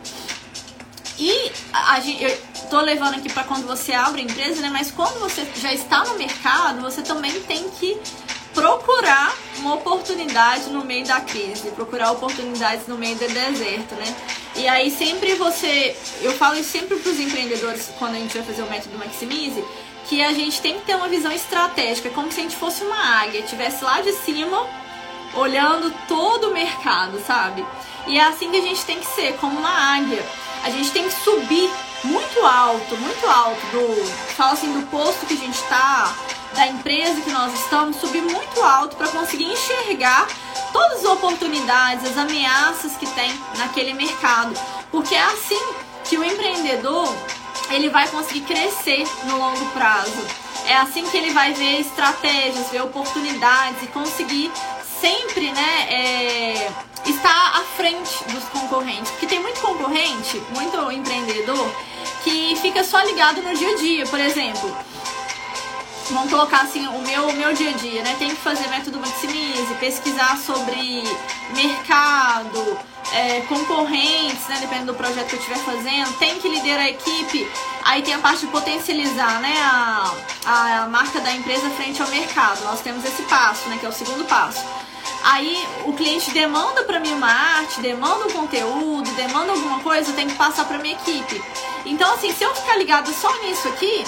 E 1.19 1.51
a, 1.73 1.99
eu 1.99 2.39
tô 2.71 2.81
levando 2.81 3.17
aqui 3.17 3.33
para 3.33 3.43
quando 3.43 3.67
você 3.67 3.93
abre 3.93 4.21
a 4.21 4.25
empresa, 4.25 4.63
né? 4.63 4.71
Mas 4.71 4.93
quando 4.93 5.19
você 5.19 5.45
já 5.57 5.75
está 5.75 6.05
no 6.05 6.17
mercado, 6.17 6.83
você 6.83 7.03
também 7.03 7.41
tem 7.41 7.69
que 7.69 8.01
procurar 8.55 9.37
uma 9.59 9.75
oportunidade 9.75 10.71
no 10.71 10.85
meio 10.85 11.05
da 11.07 11.21
crise, 11.21 11.71
procurar 11.73 12.13
oportunidades 12.13 12.87
no 12.87 12.97
meio 12.97 13.17
do 13.17 13.27
deserto, 13.27 13.95
né? 13.97 14.17
E 14.57 14.69
aí 14.69 14.91
sempre 14.91 15.35
você, 15.35 15.97
eu 16.23 16.33
falo 16.33 16.57
isso 16.57 16.71
sempre 16.71 16.97
para 16.97 17.11
os 17.11 17.19
empreendedores 17.19 17.91
quando 17.99 18.15
a 18.15 18.19
gente 18.19 18.37
vai 18.37 18.47
fazer 18.47 18.63
o 18.63 18.71
método 18.71 18.97
Maximize, 18.97 19.65
que 20.09 20.23
a 20.23 20.33
gente 20.33 20.61
tem 20.61 20.79
que 20.79 20.87
ter 20.87 20.95
uma 20.95 21.09
visão 21.09 21.33
estratégica, 21.33 22.11
como 22.11 22.31
se 22.31 22.41
a 22.41 22.43
gente 22.45 22.57
fosse 22.57 22.85
uma 22.85 23.23
águia, 23.23 23.41
estivesse 23.41 23.83
lá 23.83 24.01
de 24.01 24.13
cima, 24.13 24.67
olhando 25.35 25.93
todo 26.07 26.51
o 26.51 26.53
mercado, 26.53 27.21
sabe? 27.27 27.65
E 28.07 28.19
é 28.19 28.25
assim 28.25 28.51
que 28.51 28.59
a 28.59 28.63
gente 28.63 28.85
tem 28.85 29.01
que 29.01 29.07
ser, 29.07 29.35
como 29.39 29.59
uma 29.59 29.97
águia. 29.97 30.25
A 30.63 30.71
gente 30.71 30.91
tem 30.93 31.05
que 31.05 31.15
subir 31.15 31.71
muito 32.05 32.45
alto, 32.45 32.97
muito 32.99 33.27
alto 33.27 33.61
do, 33.73 34.05
fala 34.37 34.53
assim, 34.53 34.73
do 34.73 34.87
posto 34.87 35.27
que 35.27 35.35
a 35.35 35.39
gente 35.39 35.55
está, 35.55 36.15
da 36.55 36.67
empresa 36.67 37.21
que 37.21 37.31
nós 37.31 37.53
estamos, 37.55 37.97
subir 37.97 38.23
muito 38.23 38.63
alto 38.63 38.97
para 38.97 39.09
conseguir 39.09 39.45
enxergar 39.45 40.27
todas 40.73 40.99
as 40.99 41.05
oportunidades, 41.05 42.05
as 42.11 42.17
ameaças 42.17 42.97
que 42.97 43.07
tem 43.07 43.33
naquele 43.59 43.95
mercado, 43.95 44.55
porque 44.91 45.15
é 45.15 45.23
assim 45.23 45.61
que 46.05 46.17
o 46.17 46.25
empreendedor 46.25 47.15
ele 47.71 47.89
vai 47.89 48.07
conseguir 48.09 48.43
crescer 48.43 49.07
no 49.25 49.39
longo 49.39 49.65
prazo. 49.67 50.45
É 50.67 50.77
assim 50.77 51.05
que 51.05 51.17
ele 51.17 51.31
vai 51.31 51.53
ver 51.53 51.81
estratégias, 51.81 52.71
ver 52.71 52.83
oportunidades 52.83 53.83
e 53.83 53.87
conseguir 53.89 54.51
sempre, 55.01 55.51
né, 55.53 55.87
é, 55.91 56.71
estar 57.07 57.59
à 57.59 57.63
frente 57.77 58.25
dos 58.33 58.45
concorrentes. 58.45 59.11
Porque 59.13 59.27
tem 59.27 59.41
muito 59.41 59.61
concorrente, 59.61 60.41
muito 60.55 60.91
empreendedor, 60.91 61.71
que 62.23 62.57
fica 62.63 62.83
só 62.83 63.01
ligado 63.01 63.43
no 63.43 63.55
dia 63.55 63.71
a 63.71 63.77
dia. 63.77 64.07
Por 64.07 64.21
exemplo, 64.21 64.75
vamos 66.13 66.31
colocar 66.31 66.63
assim, 66.63 66.87
o 66.87 66.99
meu, 67.03 67.29
o 67.29 67.33
meu 67.33 67.53
dia 67.55 67.71
a 67.71 67.73
dia, 67.73 68.03
né? 68.03 68.15
Tem 68.19 68.31
que 68.31 68.37
fazer 68.37 68.69
método 68.69 68.99
Maximize, 68.99 69.75
pesquisar 69.81 70.37
sobre 70.37 71.03
mercado, 71.55 72.79
é, 73.13 73.41
concorrentes, 73.43 74.47
né? 74.49 74.59
Dependendo 74.61 74.93
do 74.93 74.95
projeto 74.95 75.29
que 75.29 75.37
eu 75.37 75.39
estiver 75.39 75.59
fazendo, 75.59 76.13
tem 76.19 76.39
que 76.39 76.49
liderar 76.49 76.85
a 76.85 76.91
equipe. 76.91 77.49
Aí 77.85 78.03
tem 78.03 78.15
a 78.15 78.19
parte 78.19 78.41
de 78.41 78.47
potencializar, 78.49 79.41
né? 79.41 79.55
A, 79.63 80.83
a 80.83 80.89
marca 80.89 81.21
da 81.21 81.33
empresa 81.33 81.71
frente 81.71 82.03
ao 82.03 82.09
mercado. 82.09 82.63
Nós 82.65 82.81
temos 82.81 83.05
esse 83.05 83.23
passo, 83.23 83.69
né? 83.69 83.79
Que 83.79 83.87
é 83.87 83.89
o 83.89 83.93
segundo 83.93 84.25
passo. 84.25 84.65
Aí 85.25 85.67
o 85.87 85.93
cliente 85.95 86.31
demanda 86.33 86.85
para 86.85 87.01
mim 87.01 87.13
uma 87.13 87.31
arte, 87.31 87.81
demanda 87.81 88.27
um 88.27 88.31
conteúdo, 88.31 89.11
demanda 89.13 89.53
alguma 89.53 89.81
coisa, 89.81 90.11
eu 90.11 90.15
tenho 90.15 90.29
que 90.29 90.37
passar 90.37 90.67
para 90.67 90.79
minha 90.79 90.95
equipe. 90.95 91.43
Então, 91.87 92.13
assim, 92.15 92.33
se 92.33 92.45
eu 92.45 92.55
ficar 92.55 92.77
ligado 92.77 93.11
só 93.13 93.35
nisso 93.43 93.69
aqui, 93.69 94.05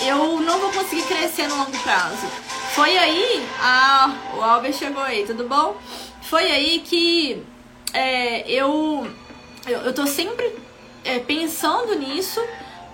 eu 0.00 0.40
não 0.40 0.58
vou 0.58 0.70
conseguir 0.72 1.02
crescer 1.02 1.48
no 1.48 1.56
longo 1.56 1.78
prazo. 1.78 2.26
Foi 2.74 2.96
aí, 2.96 3.44
o 4.36 4.42
Albert 4.42 4.74
chegou 4.74 5.02
aí, 5.02 5.24
tudo 5.26 5.44
bom? 5.44 5.76
Foi 6.22 6.50
aí 6.50 6.80
que 6.80 7.42
é, 7.92 8.48
eu, 8.50 9.06
eu, 9.66 9.78
eu 9.80 9.94
tô 9.94 10.06
sempre 10.06 10.54
é, 11.04 11.18
pensando 11.18 11.94
nisso 11.98 12.40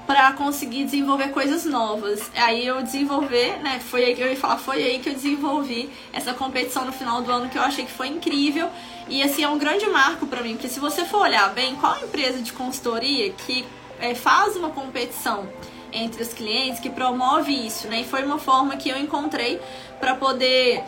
para 0.07 0.33
conseguir 0.35 0.85
desenvolver 0.85 1.29
coisas 1.29 1.65
novas. 1.65 2.31
Aí 2.37 2.67
eu 2.67 2.83
desenvolver, 2.83 3.59
né? 3.63 3.81
Foi 3.81 4.05
aí 4.05 4.15
que 4.15 4.23
eu 4.23 4.29
ia 4.29 4.37
falar, 4.37 4.59
foi 4.59 4.83
aí 4.83 4.99
que 4.99 5.09
eu 5.09 5.15
desenvolvi 5.15 5.91
essa 6.13 6.33
competição 6.35 6.85
no 6.85 6.93
final 6.93 7.23
do 7.23 7.31
ano 7.31 7.49
que 7.49 7.59
eu 7.59 7.63
achei 7.63 7.85
que 7.85 7.93
foi 7.93 8.09
incrível. 8.09 8.69
E 9.09 9.23
assim, 9.23 9.43
é 9.43 9.49
um 9.49 9.59
grande 9.59 9.87
marco 9.87 10.27
para 10.27 10.43
mim, 10.43 10.55
porque 10.55 10.69
se 10.69 10.81
você 10.81 11.05
for 11.05 11.23
olhar 11.23 11.53
bem, 11.53 11.77
qual 11.77 11.99
empresa 12.03 12.39
de 12.39 12.53
consultoria 12.53 13.31
que 13.31 13.65
é, 14.01 14.15
faz 14.15 14.57
uma 14.57 14.71
competição 14.71 15.49
entre 15.95 16.23
os 16.23 16.35
clientes, 16.35 16.81
que 16.81 16.91
promove 16.91 17.53
isso, 17.53 17.89
né? 17.89 18.01
E 18.01 18.05
foi 18.05 18.25
uma 18.25 18.39
forma 18.39 18.77
que 18.77 18.89
eu 18.89 18.99
encontrei 18.99 19.61
para 20.01 20.15
poder 20.15 20.83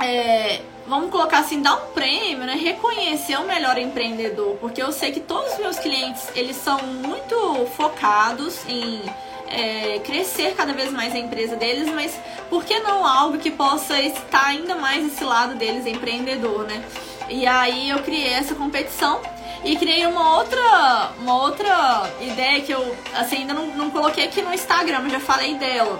é, 0.00 0.60
vamos 0.86 1.10
colocar 1.10 1.40
assim, 1.40 1.60
dar 1.60 1.74
um 1.74 1.92
prêmio, 1.92 2.44
né? 2.46 2.54
Reconhecer 2.54 3.36
o 3.36 3.46
melhor 3.46 3.76
empreendedor, 3.78 4.56
porque 4.56 4.82
eu 4.82 4.90
sei 4.90 5.12
que 5.12 5.20
todos 5.20 5.52
os 5.52 5.58
meus 5.58 5.78
clientes, 5.78 6.28
eles 6.34 6.56
são 6.56 6.78
muito 6.82 7.66
focados 7.76 8.60
em 8.66 9.02
é, 9.48 9.98
crescer 10.00 10.54
cada 10.54 10.72
vez 10.72 10.90
mais 10.90 11.14
a 11.14 11.18
empresa 11.18 11.56
deles, 11.56 11.88
mas 11.92 12.18
por 12.48 12.64
que 12.64 12.78
não 12.80 13.06
algo 13.06 13.38
que 13.38 13.50
possa 13.50 14.00
estar 14.00 14.46
ainda 14.46 14.74
mais 14.74 15.06
esse 15.06 15.24
lado 15.24 15.54
deles, 15.56 15.86
empreendedor, 15.86 16.64
né? 16.64 16.82
E 17.28 17.46
aí 17.46 17.90
eu 17.90 17.98
criei 18.02 18.32
essa 18.32 18.54
competição 18.54 19.20
e 19.64 19.76
criei 19.76 20.06
uma 20.06 20.36
outra, 20.36 21.10
uma 21.18 21.42
outra 21.42 22.10
ideia 22.20 22.60
que 22.62 22.72
eu 22.72 22.96
assim, 23.14 23.38
ainda 23.38 23.54
não, 23.54 23.66
não 23.68 23.90
coloquei 23.90 24.24
aqui 24.24 24.42
no 24.42 24.52
Instagram, 24.52 25.08
já 25.08 25.20
falei 25.20 25.54
dela. 25.56 25.98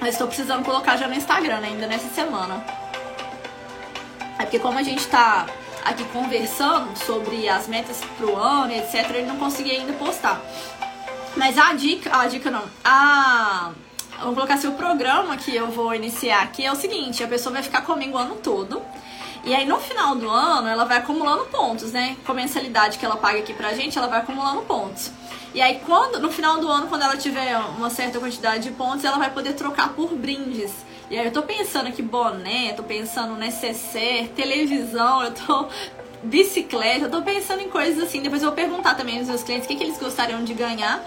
Mas 0.00 0.14
estou 0.14 0.26
precisando 0.26 0.64
colocar 0.64 0.96
já 0.96 1.06
no 1.06 1.14
Instagram 1.14 1.60
né, 1.60 1.68
ainda 1.68 1.86
nessa 1.86 2.08
semana. 2.08 2.64
É 4.38 4.42
porque 4.42 4.58
como 4.58 4.78
a 4.78 4.82
gente 4.82 5.06
tá 5.06 5.46
aqui 5.84 6.04
conversando 6.06 6.96
sobre 6.98 7.48
as 7.48 7.68
metas 7.68 8.00
pro 8.16 8.36
ano, 8.36 8.72
etc, 8.72 9.10
ele 9.10 9.26
não 9.26 9.36
conseguia 9.36 9.74
ainda 9.74 9.92
postar. 9.94 10.40
Mas 11.36 11.56
a 11.58 11.72
dica, 11.72 12.16
a 12.16 12.26
dica 12.26 12.50
não, 12.50 12.64
a 12.84 13.72
vamos 14.18 14.34
colocar 14.34 14.54
assim, 14.54 14.68
o 14.68 14.72
programa 14.72 15.36
que 15.36 15.54
eu 15.54 15.68
vou 15.68 15.94
iniciar 15.94 16.42
aqui 16.42 16.64
é 16.64 16.72
o 16.72 16.76
seguinte, 16.76 17.22
a 17.22 17.28
pessoa 17.28 17.52
vai 17.52 17.62
ficar 17.62 17.82
comigo 17.82 18.16
o 18.16 18.20
ano 18.20 18.36
todo. 18.36 18.80
E 19.44 19.54
aí 19.54 19.66
no 19.66 19.78
final 19.78 20.16
do 20.16 20.28
ano 20.28 20.68
ela 20.68 20.84
vai 20.84 20.98
acumulando 20.98 21.44
pontos, 21.46 21.92
né? 21.92 22.16
Com 22.24 22.32
a 22.32 22.34
mensalidade 22.34 22.98
que 22.98 23.04
ela 23.04 23.16
paga 23.16 23.38
aqui 23.38 23.52
pra 23.52 23.74
gente, 23.74 23.98
ela 23.98 24.06
vai 24.06 24.20
acumulando 24.20 24.62
pontos. 24.62 25.10
E 25.54 25.60
aí 25.60 25.80
quando 25.84 26.18
no 26.18 26.30
final 26.30 26.58
do 26.58 26.68
ano, 26.68 26.86
quando 26.86 27.02
ela 27.02 27.16
tiver 27.16 27.56
uma 27.76 27.90
certa 27.90 28.18
quantidade 28.18 28.64
de 28.64 28.70
pontos, 28.70 29.04
ela 29.04 29.18
vai 29.18 29.30
poder 29.30 29.52
trocar 29.52 29.90
por 29.90 30.14
brindes. 30.14 30.72
E 31.10 31.18
aí 31.18 31.26
eu 31.26 31.32
tô 31.32 31.42
pensando 31.42 31.88
aqui 31.88 32.02
boné, 32.02 32.72
tô 32.72 32.82
pensando 32.82 33.36
necessaire, 33.36 34.28
televisão, 34.28 35.22
eu 35.22 35.32
tô 35.32 35.68
bicicleta, 36.22 37.04
eu 37.04 37.10
tô 37.10 37.20
pensando 37.20 37.60
em 37.60 37.68
coisas 37.68 38.02
assim. 38.02 38.22
Depois 38.22 38.42
eu 38.42 38.48
vou 38.48 38.56
perguntar 38.56 38.94
também 38.94 39.18
aos 39.18 39.28
meus 39.28 39.42
clientes 39.42 39.66
o 39.66 39.68
que, 39.68 39.76
que 39.76 39.84
eles 39.84 39.98
gostariam 39.98 40.42
de 40.42 40.54
ganhar 40.54 41.04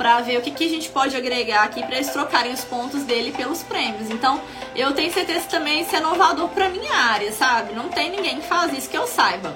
para 0.00 0.22
ver 0.22 0.38
o 0.38 0.40
que, 0.40 0.50
que 0.50 0.64
a 0.64 0.68
gente 0.70 0.88
pode 0.88 1.14
agregar 1.14 1.64
aqui 1.64 1.82
para 1.82 1.96
eles 1.96 2.08
trocarem 2.08 2.54
os 2.54 2.64
pontos 2.64 3.02
dele 3.02 3.32
pelos 3.32 3.62
prêmios. 3.62 4.08
Então, 4.08 4.40
eu 4.74 4.94
tenho 4.94 5.12
certeza 5.12 5.40
que 5.40 5.50
também 5.50 5.82
isso 5.82 5.94
é 5.94 5.98
inovador 5.98 6.48
para 6.48 6.70
minha 6.70 6.94
área, 6.94 7.30
sabe? 7.32 7.74
Não 7.74 7.90
tem 7.90 8.10
ninguém 8.10 8.40
que 8.40 8.46
faz 8.46 8.72
isso 8.72 8.88
que 8.88 8.96
eu 8.96 9.06
saiba. 9.06 9.54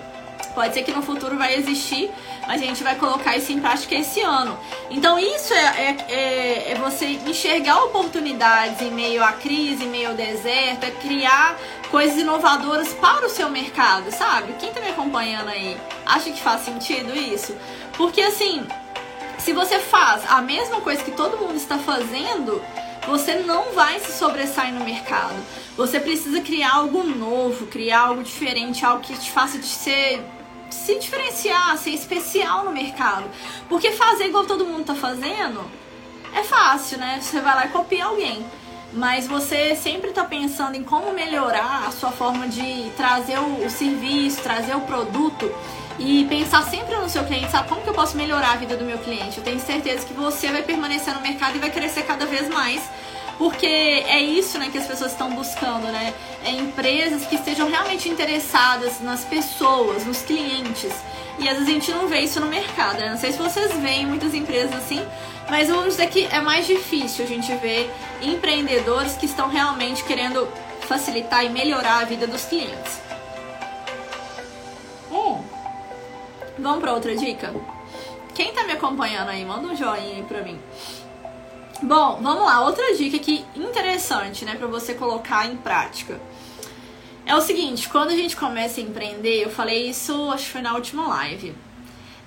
Pode 0.55 0.75
ser 0.75 0.83
que 0.83 0.93
no 0.93 1.01
futuro 1.01 1.39
vai 1.39 1.55
existir, 1.55 2.11
mas 2.47 2.61
a 2.61 2.65
gente 2.67 2.85
vai 2.85 2.95
colocar 2.97 3.35
isso 3.39 3.53
em 3.53 3.59
prática 3.59 3.95
esse 3.95 4.21
ano. 4.21 4.59
Então 4.91 5.19
isso 5.19 5.55
é, 5.55 5.65
é, 5.65 5.97
é, 6.11 6.73
é 6.73 6.75
você 6.75 7.07
enxergar 7.07 7.83
oportunidades 7.85 8.83
em 8.83 8.91
meio 8.91 9.25
à 9.25 9.33
crise, 9.33 9.85
em 9.85 9.89
meio 9.89 10.11
ao 10.11 10.15
deserto, 10.15 10.85
é 10.85 10.91
criar 10.91 11.59
coisas 11.91 12.19
inovadoras 12.19 12.93
para 12.93 13.25
o 13.25 13.31
seu 13.31 13.49
mercado, 13.49 14.11
sabe? 14.11 14.53
Quem 14.61 14.75
tá 14.75 14.81
me 14.83 14.91
acompanhando 14.91 15.49
aí, 15.49 15.75
acha 16.05 16.31
que 16.31 16.41
faz 16.41 16.61
sentido 16.61 17.17
isso? 17.17 17.57
Porque 17.97 18.21
assim, 18.21 18.67
se 19.45 19.53
você 19.53 19.79
faz 19.79 20.23
a 20.27 20.41
mesma 20.41 20.81
coisa 20.81 21.05
que 21.05 21.11
todo 21.11 21.37
mundo 21.37 21.57
está 21.57 21.77
fazendo, 21.79 22.63
você 23.07 23.35
não 23.35 23.73
vai 23.75 24.01
se 24.01 24.13
sobressair 24.13 24.73
no 24.73 24.83
mercado. 24.83 25.37
Você 25.77 26.01
precisa 26.01 26.41
criar 26.41 26.73
algo 26.73 27.03
novo, 27.03 27.67
criar 27.67 28.01
algo 28.07 28.23
diferente, 28.23 28.87
algo 28.87 29.03
que 29.03 29.15
te 29.15 29.31
faça 29.31 29.59
de 29.59 29.67
ser 29.67 30.25
se 30.71 30.99
diferenciar, 30.99 31.77
ser 31.77 31.91
especial 31.91 32.65
no 32.65 32.73
mercado. 32.73 33.25
Porque 33.69 33.93
fazer 33.93 34.29
igual 34.29 34.47
todo 34.47 34.65
mundo 34.65 34.87
tá 34.87 34.95
fazendo 34.95 35.61
é 36.35 36.43
fácil, 36.43 36.97
né? 36.97 37.19
Você 37.21 37.39
vai 37.39 37.55
lá 37.55 37.67
e 37.67 37.69
copia 37.69 38.07
alguém. 38.07 38.45
Mas 38.95 39.27
você 39.27 39.77
sempre 39.77 40.09
está 40.09 40.25
pensando 40.25 40.75
em 40.75 40.83
como 40.83 41.13
melhorar 41.13 41.85
a 41.87 41.91
sua 41.91 42.13
forma 42.13 42.49
de 42.49 42.91
trazer 42.97 43.39
o, 43.39 43.69
serviço, 43.69 44.41
trazer 44.41 44.75
o 44.75 44.81
produto 44.81 45.53
e 45.99 46.25
pensar 46.29 46.63
sempre 46.65 46.97
no 46.97 47.09
seu 47.09 47.25
cliente, 47.25 47.51
sabe 47.51 47.69
como 47.69 47.83
que 47.83 47.89
eu 47.89 47.95
posso 47.95 48.17
melhorar 48.17 48.53
a 48.53 48.57
vida 48.57 48.77
do 48.77 48.85
meu 48.85 48.99
cliente? 48.99 49.39
Eu 49.39 49.45
tenho 49.45 49.61
certeza 49.61 50.05
que 50.05 50.13
você 50.13 50.49
vai 50.49 50.63
permanecer 50.63 51.15
no 51.15 51.21
mercado 51.21 51.57
e 51.57 51.59
vai 51.61 51.71
crescer 51.71 52.03
cada 52.03 52.27
vez 52.27 52.49
mais 52.49 52.83
porque 53.39 53.67
é 53.67 54.21
isso 54.21 54.59
né, 54.59 54.69
que 54.71 54.79
as 54.79 54.87
pessoas 54.87 55.13
estão 55.13 55.31
buscando, 55.35 55.87
né? 55.89 56.15
É 56.45 56.51
empresas 56.51 57.27
que 57.27 57.35
estejam 57.35 57.69
realmente 57.69 58.09
interessadas 58.09 59.01
nas 59.01 59.25
pessoas, 59.25 60.07
nos 60.07 60.23
clientes. 60.23 60.93
E 61.39 61.49
às 61.49 61.55
vezes 61.55 61.69
a 61.69 61.73
gente 61.73 61.91
não 61.91 62.07
vê 62.07 62.21
isso 62.21 62.41
no 62.41 62.47
mercado. 62.47 62.99
Né? 62.99 63.11
Não 63.11 63.19
sei 63.19 63.33
se 63.33 63.39
vocês 63.39 63.73
veem 63.79 64.07
muitas 64.07 64.35
empresas 64.35 64.75
assim, 64.77 65.05
mas 65.51 65.69
vamos 65.69 65.87
dizer 65.87 66.09
que 66.09 66.27
é 66.27 66.41
mais 66.41 66.67
difícil 66.67 67.25
a 67.25 67.29
gente 67.29 67.53
ver 67.57 67.91
empreendedores 68.23 69.15
que 69.17 69.27
estão 69.27 69.49
realmente 69.49 70.05
querendo 70.05 70.47
facilitar 70.83 71.45
e 71.45 71.49
melhorar 71.49 72.03
a 72.03 72.05
vida 72.05 72.27
dos 72.27 72.45
clientes. 72.45 73.01
Vamos 76.59 76.81
para 76.81 76.95
outra 76.95 77.15
dica? 77.17 77.55
Quem 78.35 78.53
tá 78.53 78.65
me 78.65 78.73
acompanhando 78.73 79.29
aí, 79.29 79.45
manda 79.45 79.69
um 79.69 79.77
joinha 79.77 80.17
aí 80.17 80.25
pra 80.27 80.43
mim. 80.43 80.59
Bom, 81.83 82.21
vamos 82.23 82.45
lá. 82.45 82.65
Outra 82.65 82.95
dica 82.97 83.17
aqui 83.17 83.45
interessante, 83.55 84.45
né, 84.45 84.55
para 84.55 84.67
você 84.67 84.95
colocar 84.95 85.47
em 85.47 85.57
prática. 85.57 86.21
É 87.27 87.35
o 87.35 87.41
seguinte, 87.41 87.89
quando 87.89 88.11
a 88.11 88.17
gente 88.17 88.37
começa 88.37 88.81
a 88.81 88.83
empreender, 88.83 89.43
eu 89.43 89.51
falei 89.51 89.89
isso, 89.89 90.31
acho 90.31 90.45
que 90.45 90.51
foi 90.51 90.63
na 90.63 90.75
última 90.75 91.09
live. 91.09 91.55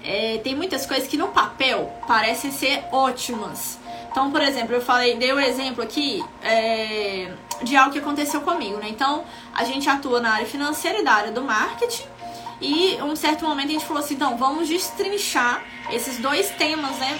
É, 0.03 0.39
tem 0.39 0.55
muitas 0.55 0.85
coisas 0.85 1.07
que 1.07 1.17
no 1.17 1.27
papel 1.29 1.91
parecem 2.07 2.51
ser 2.51 2.83
ótimas. 2.91 3.77
Então, 4.09 4.31
por 4.31 4.41
exemplo, 4.41 4.75
eu 4.75 4.81
falei, 4.81 5.15
dei 5.15 5.31
o 5.31 5.35
um 5.35 5.39
exemplo 5.39 5.83
aqui 5.83 6.23
é, 6.41 7.31
de 7.61 7.75
algo 7.75 7.91
que 7.91 7.99
aconteceu 7.99 8.41
comigo, 8.41 8.77
né? 8.77 8.87
Então, 8.89 9.23
a 9.53 9.63
gente 9.63 9.87
atua 9.87 10.19
na 10.19 10.31
área 10.33 10.47
financeira 10.47 10.99
e 10.99 11.03
da 11.03 11.13
área 11.13 11.31
do 11.31 11.43
marketing. 11.43 12.16
E 12.59 12.97
um 13.01 13.15
certo 13.15 13.45
momento 13.45 13.69
a 13.69 13.73
gente 13.73 13.85
falou 13.85 14.03
assim, 14.03 14.15
então, 14.15 14.37
vamos 14.37 14.67
destrinchar 14.67 15.63
esses 15.91 16.17
dois 16.17 16.49
temas, 16.51 16.95
né? 16.97 17.19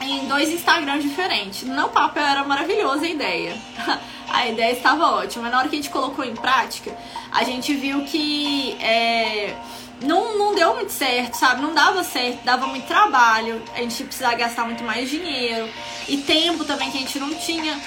em 0.00 0.26
dois 0.26 0.50
Instagrams 0.50 1.02
diferentes. 1.02 1.62
No 1.62 1.88
papel 1.88 2.24
era 2.24 2.44
maravilhosa 2.44 3.04
a 3.04 3.08
ideia. 3.08 3.56
a 4.28 4.46
ideia 4.46 4.72
estava 4.72 5.06
ótima. 5.06 5.48
Na 5.48 5.58
hora 5.58 5.68
que 5.68 5.76
a 5.76 5.78
gente 5.78 5.90
colocou 5.90 6.24
em 6.24 6.34
prática, 6.34 6.96
a 7.32 7.44
gente 7.44 7.74
viu 7.74 8.04
que 8.04 8.76
é, 8.80 9.54
não, 10.02 10.36
não 10.38 10.54
deu 10.54 10.74
muito 10.74 10.92
certo, 10.92 11.34
sabe? 11.34 11.62
Não 11.62 11.74
dava 11.74 12.02
certo, 12.02 12.44
dava 12.44 12.66
muito 12.66 12.86
trabalho, 12.86 13.62
a 13.74 13.78
gente 13.78 14.04
precisava 14.04 14.34
gastar 14.34 14.64
muito 14.64 14.84
mais 14.84 15.08
dinheiro 15.08 15.68
e 16.08 16.18
tempo 16.18 16.64
também 16.64 16.90
que 16.90 16.98
a 16.98 17.00
gente 17.00 17.18
não 17.18 17.34
tinha. 17.34 17.80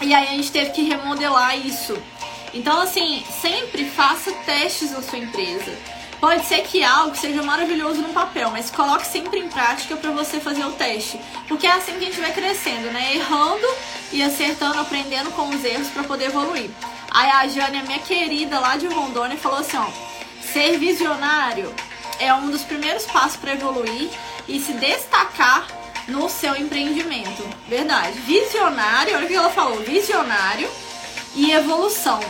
E 0.00 0.14
aí 0.14 0.28
a 0.28 0.32
gente 0.32 0.52
teve 0.52 0.70
que 0.70 0.82
remodelar 0.82 1.58
isso. 1.58 2.00
Então, 2.54 2.80
assim, 2.80 3.24
sempre 3.40 3.84
faça 3.84 4.32
testes 4.46 4.90
na 4.90 5.02
sua 5.02 5.18
empresa. 5.18 5.76
Pode 6.20 6.46
ser 6.46 6.62
que 6.62 6.82
algo 6.82 7.16
seja 7.16 7.42
maravilhoso 7.42 8.02
no 8.02 8.08
papel, 8.08 8.50
mas 8.50 8.70
coloque 8.70 9.06
sempre 9.06 9.38
em 9.38 9.48
prática 9.48 9.96
para 9.96 10.10
você 10.10 10.40
fazer 10.40 10.64
o 10.64 10.72
teste. 10.72 11.20
Porque 11.46 11.66
é 11.66 11.72
assim 11.72 11.92
que 11.92 12.04
a 12.04 12.08
gente 12.08 12.20
vai 12.20 12.32
crescendo, 12.32 12.90
né? 12.90 13.14
Errando 13.14 13.66
e 14.12 14.20
acertando, 14.22 14.80
aprendendo 14.80 15.30
com 15.30 15.48
os 15.48 15.64
erros 15.64 15.88
para 15.88 16.02
poder 16.02 16.26
evoluir. 16.26 16.70
Aí 17.10 17.30
a 17.30 17.46
Jane, 17.46 17.78
a 17.78 17.82
minha 17.84 18.00
querida 18.00 18.58
lá 18.58 18.76
de 18.76 18.88
Rondônia, 18.88 19.36
falou 19.36 19.60
assim: 19.60 19.76
ó, 19.76 19.86
ser 20.52 20.76
visionário 20.76 21.72
é 22.18 22.34
um 22.34 22.50
dos 22.50 22.62
primeiros 22.62 23.04
passos 23.06 23.36
para 23.36 23.52
evoluir 23.52 24.10
e 24.48 24.58
se 24.58 24.72
destacar 24.72 25.68
no 26.08 26.28
seu 26.28 26.56
empreendimento. 26.56 27.48
Verdade. 27.68 28.18
Visionário, 28.20 29.14
olha 29.14 29.24
o 29.24 29.28
que 29.28 29.34
ela 29.34 29.50
falou: 29.50 29.78
visionário 29.82 30.68
e 31.34 31.52
evolução. 31.52 32.20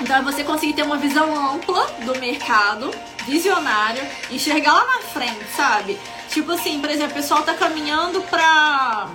Então 0.00 0.16
é 0.16 0.22
você 0.22 0.44
conseguir 0.44 0.74
ter 0.74 0.82
uma 0.82 0.96
visão 0.96 1.34
ampla 1.52 1.86
do 2.04 2.18
mercado, 2.18 2.90
visionário, 3.26 4.06
enxergar 4.30 4.72
lá 4.72 4.84
na 4.84 5.00
frente, 5.00 5.44
sabe? 5.56 5.98
Tipo 6.28 6.52
assim, 6.52 6.80
por 6.80 6.90
exemplo, 6.90 7.12
o 7.12 7.14
pessoal 7.14 7.42
tá 7.42 7.54
caminhando 7.54 8.20
pra. 8.22 9.08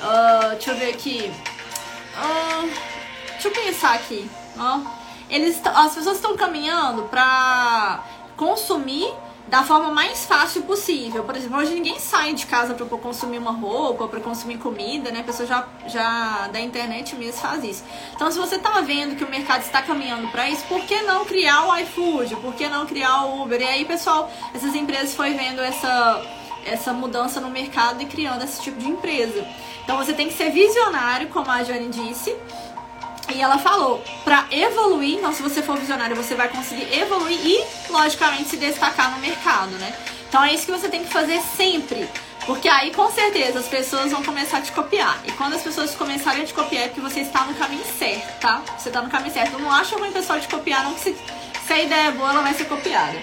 Uh, 0.00 0.50
deixa 0.50 0.70
eu 0.70 0.76
ver 0.76 0.90
aqui. 0.90 1.32
Uh, 2.16 2.70
deixa 3.32 3.48
eu 3.48 3.52
pensar 3.52 3.94
aqui. 3.94 4.30
Ó. 4.58 4.80
Eles, 5.28 5.60
as 5.64 5.94
pessoas 5.94 6.16
estão 6.16 6.36
caminhando 6.36 7.04
pra 7.04 8.04
consumir 8.36 9.12
da 9.50 9.64
forma 9.64 9.90
mais 9.90 10.24
fácil 10.24 10.62
possível. 10.62 11.24
Por 11.24 11.36
exemplo, 11.36 11.58
hoje 11.58 11.74
ninguém 11.74 11.98
sai 11.98 12.32
de 12.32 12.46
casa 12.46 12.72
para 12.72 12.86
consumir 12.86 13.38
uma 13.38 13.50
roupa, 13.50 14.06
para 14.06 14.20
consumir 14.20 14.58
comida, 14.58 15.10
né? 15.10 15.20
A 15.20 15.24
pessoa 15.24 15.46
já, 15.46 15.66
já 15.88 16.48
da 16.52 16.60
internet 16.60 17.16
mesmo 17.16 17.40
faz 17.40 17.64
isso. 17.64 17.84
Então, 18.14 18.30
se 18.30 18.38
você 18.38 18.54
está 18.54 18.80
vendo 18.80 19.16
que 19.16 19.24
o 19.24 19.28
mercado 19.28 19.62
está 19.62 19.82
caminhando 19.82 20.28
para 20.28 20.48
isso, 20.48 20.64
por 20.66 20.80
que 20.82 21.02
não 21.02 21.24
criar 21.24 21.66
o 21.66 21.76
iFood? 21.78 22.36
Por 22.36 22.54
que 22.54 22.68
não 22.68 22.86
criar 22.86 23.24
o 23.24 23.42
Uber? 23.42 23.60
E 23.60 23.64
aí, 23.64 23.84
pessoal, 23.84 24.30
essas 24.54 24.72
empresas 24.74 25.14
foi 25.14 25.34
vendo 25.34 25.60
essa 25.60 26.22
essa 26.64 26.92
mudança 26.92 27.40
no 27.40 27.48
mercado 27.48 28.02
e 28.02 28.06
criando 28.06 28.44
esse 28.44 28.60
tipo 28.60 28.78
de 28.78 28.86
empresa. 28.86 29.46
Então, 29.82 29.96
você 29.96 30.12
tem 30.12 30.28
que 30.28 30.34
ser 30.34 30.50
visionário, 30.50 31.28
como 31.28 31.50
a 31.50 31.64
Jane 31.64 31.88
disse 31.88 32.36
e 33.32 33.40
ela 33.40 33.58
falou, 33.58 34.02
para 34.24 34.46
evoluir, 34.50 35.18
então 35.18 35.32
se 35.32 35.42
você 35.42 35.62
for 35.62 35.76
visionário, 35.76 36.16
você 36.16 36.34
vai 36.34 36.48
conseguir 36.48 36.92
evoluir 36.92 37.38
e, 37.44 37.64
logicamente, 37.90 38.50
se 38.50 38.56
destacar 38.56 39.10
no 39.12 39.18
mercado, 39.18 39.70
né? 39.72 39.94
Então 40.28 40.44
é 40.44 40.54
isso 40.54 40.66
que 40.66 40.72
você 40.72 40.88
tem 40.88 41.04
que 41.04 41.12
fazer 41.12 41.40
sempre. 41.56 42.08
Porque 42.46 42.68
aí, 42.68 42.92
com 42.92 43.10
certeza, 43.10 43.58
as 43.58 43.66
pessoas 43.66 44.10
vão 44.10 44.22
começar 44.22 44.58
a 44.58 44.60
te 44.62 44.72
copiar. 44.72 45.20
E 45.26 45.32
quando 45.32 45.54
as 45.54 45.62
pessoas 45.62 45.94
começarem 45.94 46.42
a 46.42 46.46
te 46.46 46.54
copiar, 46.54 46.84
é 46.84 46.88
porque 46.88 47.00
você 47.00 47.20
está 47.20 47.44
no 47.44 47.54
caminho 47.54 47.84
certo, 47.98 48.40
tá? 48.40 48.62
Você 48.78 48.88
está 48.88 49.02
no 49.02 49.10
caminho 49.10 49.32
certo. 49.32 49.58
Não 49.58 49.70
acha 49.70 49.96
ruim 49.96 50.08
o 50.08 50.12
pessoal 50.12 50.40
te 50.40 50.48
copiar, 50.48 50.84
não 50.84 50.94
que 50.94 51.00
se, 51.00 51.16
se 51.66 51.72
a 51.72 51.80
ideia 51.80 52.08
é 52.08 52.12
boa, 52.12 52.30
ela 52.30 52.42
vai 52.42 52.54
ser 52.54 52.64
copiada. 52.64 53.20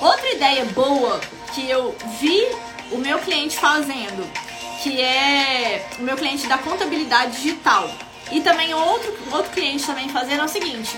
Outra 0.00 0.32
ideia 0.32 0.64
boa 0.66 1.20
que 1.54 1.68
eu 1.68 1.96
vi 2.20 2.46
o 2.92 2.98
meu 2.98 3.18
cliente 3.18 3.56
fazendo 3.58 4.45
que 4.86 5.00
é 5.00 5.84
o 5.98 6.02
meu 6.02 6.16
cliente 6.16 6.46
da 6.46 6.58
contabilidade 6.58 7.42
digital. 7.42 7.90
E 8.30 8.40
também 8.40 8.72
outro, 8.72 9.12
outro 9.32 9.50
cliente 9.50 9.84
também 9.84 10.08
fazendo 10.08 10.42
é 10.42 10.44
o 10.44 10.48
seguinte, 10.48 10.96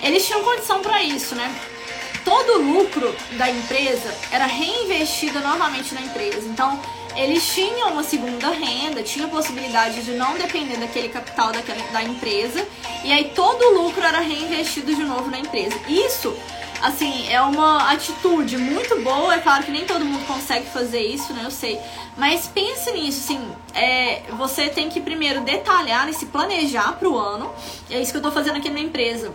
eles 0.00 0.24
tinham 0.24 0.44
condição 0.44 0.80
para 0.80 1.02
isso, 1.02 1.34
né? 1.34 1.52
Todo 2.24 2.54
o 2.54 2.62
lucro 2.62 3.14
da 3.32 3.50
empresa 3.50 4.14
era 4.30 4.46
reinvestido 4.46 5.40
novamente 5.40 5.92
na 5.94 6.02
empresa. 6.02 6.46
Então, 6.48 6.80
eles 7.16 7.44
tinham 7.52 7.92
uma 7.92 8.04
segunda 8.04 8.50
renda, 8.50 9.02
tinha 9.02 9.26
possibilidade 9.26 10.02
de 10.02 10.12
não 10.12 10.34
depender 10.34 10.76
daquele 10.76 11.08
capital 11.08 11.50
daquela, 11.50 11.82
da 11.92 12.02
empresa, 12.02 12.64
e 13.04 13.12
aí 13.12 13.32
todo 13.34 13.60
o 13.60 13.82
lucro 13.82 14.04
era 14.04 14.20
reinvestido 14.20 14.94
de 14.94 15.02
novo 15.02 15.30
na 15.30 15.38
empresa. 15.40 15.76
Isso 15.88 16.36
assim, 16.82 17.28
é 17.28 17.40
uma 17.40 17.90
atitude 17.92 18.56
muito 18.58 19.00
boa. 19.02 19.34
É 19.34 19.38
claro 19.38 19.64
que 19.64 19.70
nem 19.70 19.84
todo 19.84 20.04
mundo 20.04 20.26
consegue 20.26 20.66
fazer 20.66 21.00
isso, 21.00 21.32
né? 21.32 21.42
Eu 21.44 21.50
sei. 21.50 21.78
Mas 22.16 22.46
pense 22.46 22.90
nisso, 22.92 23.20
assim, 23.24 23.52
é, 23.74 24.22
você 24.36 24.68
tem 24.68 24.88
que 24.88 25.00
primeiro 25.00 25.42
detalhar 25.42 26.08
e 26.08 26.14
se 26.14 26.26
planejar 26.26 26.92
para 26.98 27.08
o 27.08 27.18
ano. 27.18 27.52
É 27.90 28.00
isso 28.00 28.10
que 28.10 28.16
eu 28.16 28.20
estou 28.20 28.32
fazendo 28.32 28.56
aqui 28.56 28.70
na 28.70 28.80
empresa. 28.80 29.34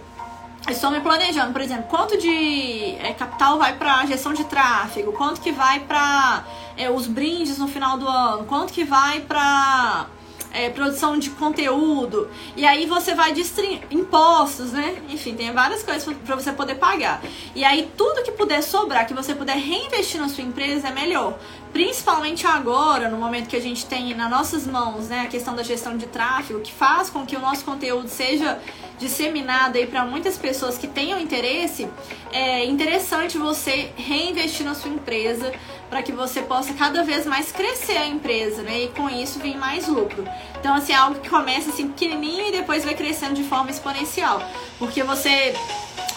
estou 0.67 0.89
me 0.91 0.99
planejando, 0.99 1.51
por 1.53 1.61
exemplo, 1.61 1.83
quanto 1.83 2.17
de 2.17 2.95
é, 2.99 3.13
capital 3.13 3.57
vai 3.57 3.75
para 3.75 4.05
gestão 4.05 4.33
de 4.33 4.43
tráfego, 4.45 5.11
quanto 5.13 5.41
que 5.41 5.51
vai 5.51 5.79
para 5.81 6.43
é, 6.75 6.89
os 6.89 7.07
brindes 7.07 7.57
no 7.57 7.67
final 7.67 7.97
do 7.97 8.07
ano, 8.07 8.45
quanto 8.45 8.73
que 8.73 8.83
vai 8.83 9.21
para 9.21 10.07
é, 10.53 10.69
produção 10.69 11.17
de 11.17 11.29
conteúdo, 11.31 12.29
e 12.55 12.65
aí 12.65 12.85
você 12.85 13.13
vai 13.15 13.33
distribuir 13.33 13.81
impostos, 13.89 14.71
né? 14.71 15.01
Enfim, 15.09 15.35
tem 15.35 15.51
várias 15.51 15.83
coisas 15.83 16.03
para 16.25 16.35
você 16.35 16.51
poder 16.51 16.75
pagar. 16.75 17.21
E 17.55 17.63
aí 17.63 17.89
tudo 17.97 18.23
que 18.23 18.31
puder 18.31 18.61
sobrar, 18.61 19.05
que 19.07 19.13
você 19.13 19.35
puder 19.35 19.57
reinvestir 19.57 20.19
na 20.19 20.29
sua 20.29 20.43
empresa 20.43 20.87
é 20.87 20.91
melhor. 20.91 21.37
Principalmente 21.71 22.45
agora, 22.45 23.09
no 23.09 23.17
momento 23.17 23.47
que 23.47 23.55
a 23.55 23.61
gente 23.61 23.85
tem 23.85 24.13
nas 24.13 24.29
nossas 24.29 24.67
mãos, 24.67 25.07
né, 25.07 25.21
a 25.21 25.27
questão 25.27 25.55
da 25.55 25.63
gestão 25.63 25.95
de 25.95 26.05
tráfego, 26.05 26.59
que 26.59 26.71
faz 26.71 27.09
com 27.09 27.25
que 27.25 27.35
o 27.35 27.39
nosso 27.39 27.63
conteúdo 27.63 28.09
seja 28.09 28.59
disseminado 28.99 29.77
aí 29.77 29.87
para 29.87 30.05
muitas 30.05 30.37
pessoas 30.37 30.77
que 30.77 30.87
tenham 30.87 31.19
interesse, 31.19 31.87
é 32.31 32.65
interessante 32.65 33.37
você 33.37 33.91
reinvestir 33.95 34.65
na 34.65 34.75
sua 34.75 34.91
empresa 34.91 35.51
para 35.91 36.01
que 36.01 36.13
você 36.13 36.41
possa 36.41 36.73
cada 36.73 37.03
vez 37.03 37.25
mais 37.25 37.51
crescer 37.51 37.97
a 37.97 38.07
empresa, 38.07 38.61
né? 38.63 38.83
E 38.83 38.87
com 38.87 39.09
isso 39.09 39.39
vir 39.39 39.57
mais 39.57 39.89
lucro. 39.89 40.25
Então, 40.57 40.73
assim, 40.73 40.93
é 40.93 40.95
algo 40.95 41.19
que 41.19 41.29
começa 41.29 41.69
assim 41.69 41.89
pequenininho 41.89 42.47
e 42.47 42.51
depois 42.53 42.85
vai 42.85 42.95
crescendo 42.95 43.33
de 43.33 43.43
forma 43.43 43.69
exponencial. 43.69 44.41
Porque 44.79 45.03
você 45.03 45.53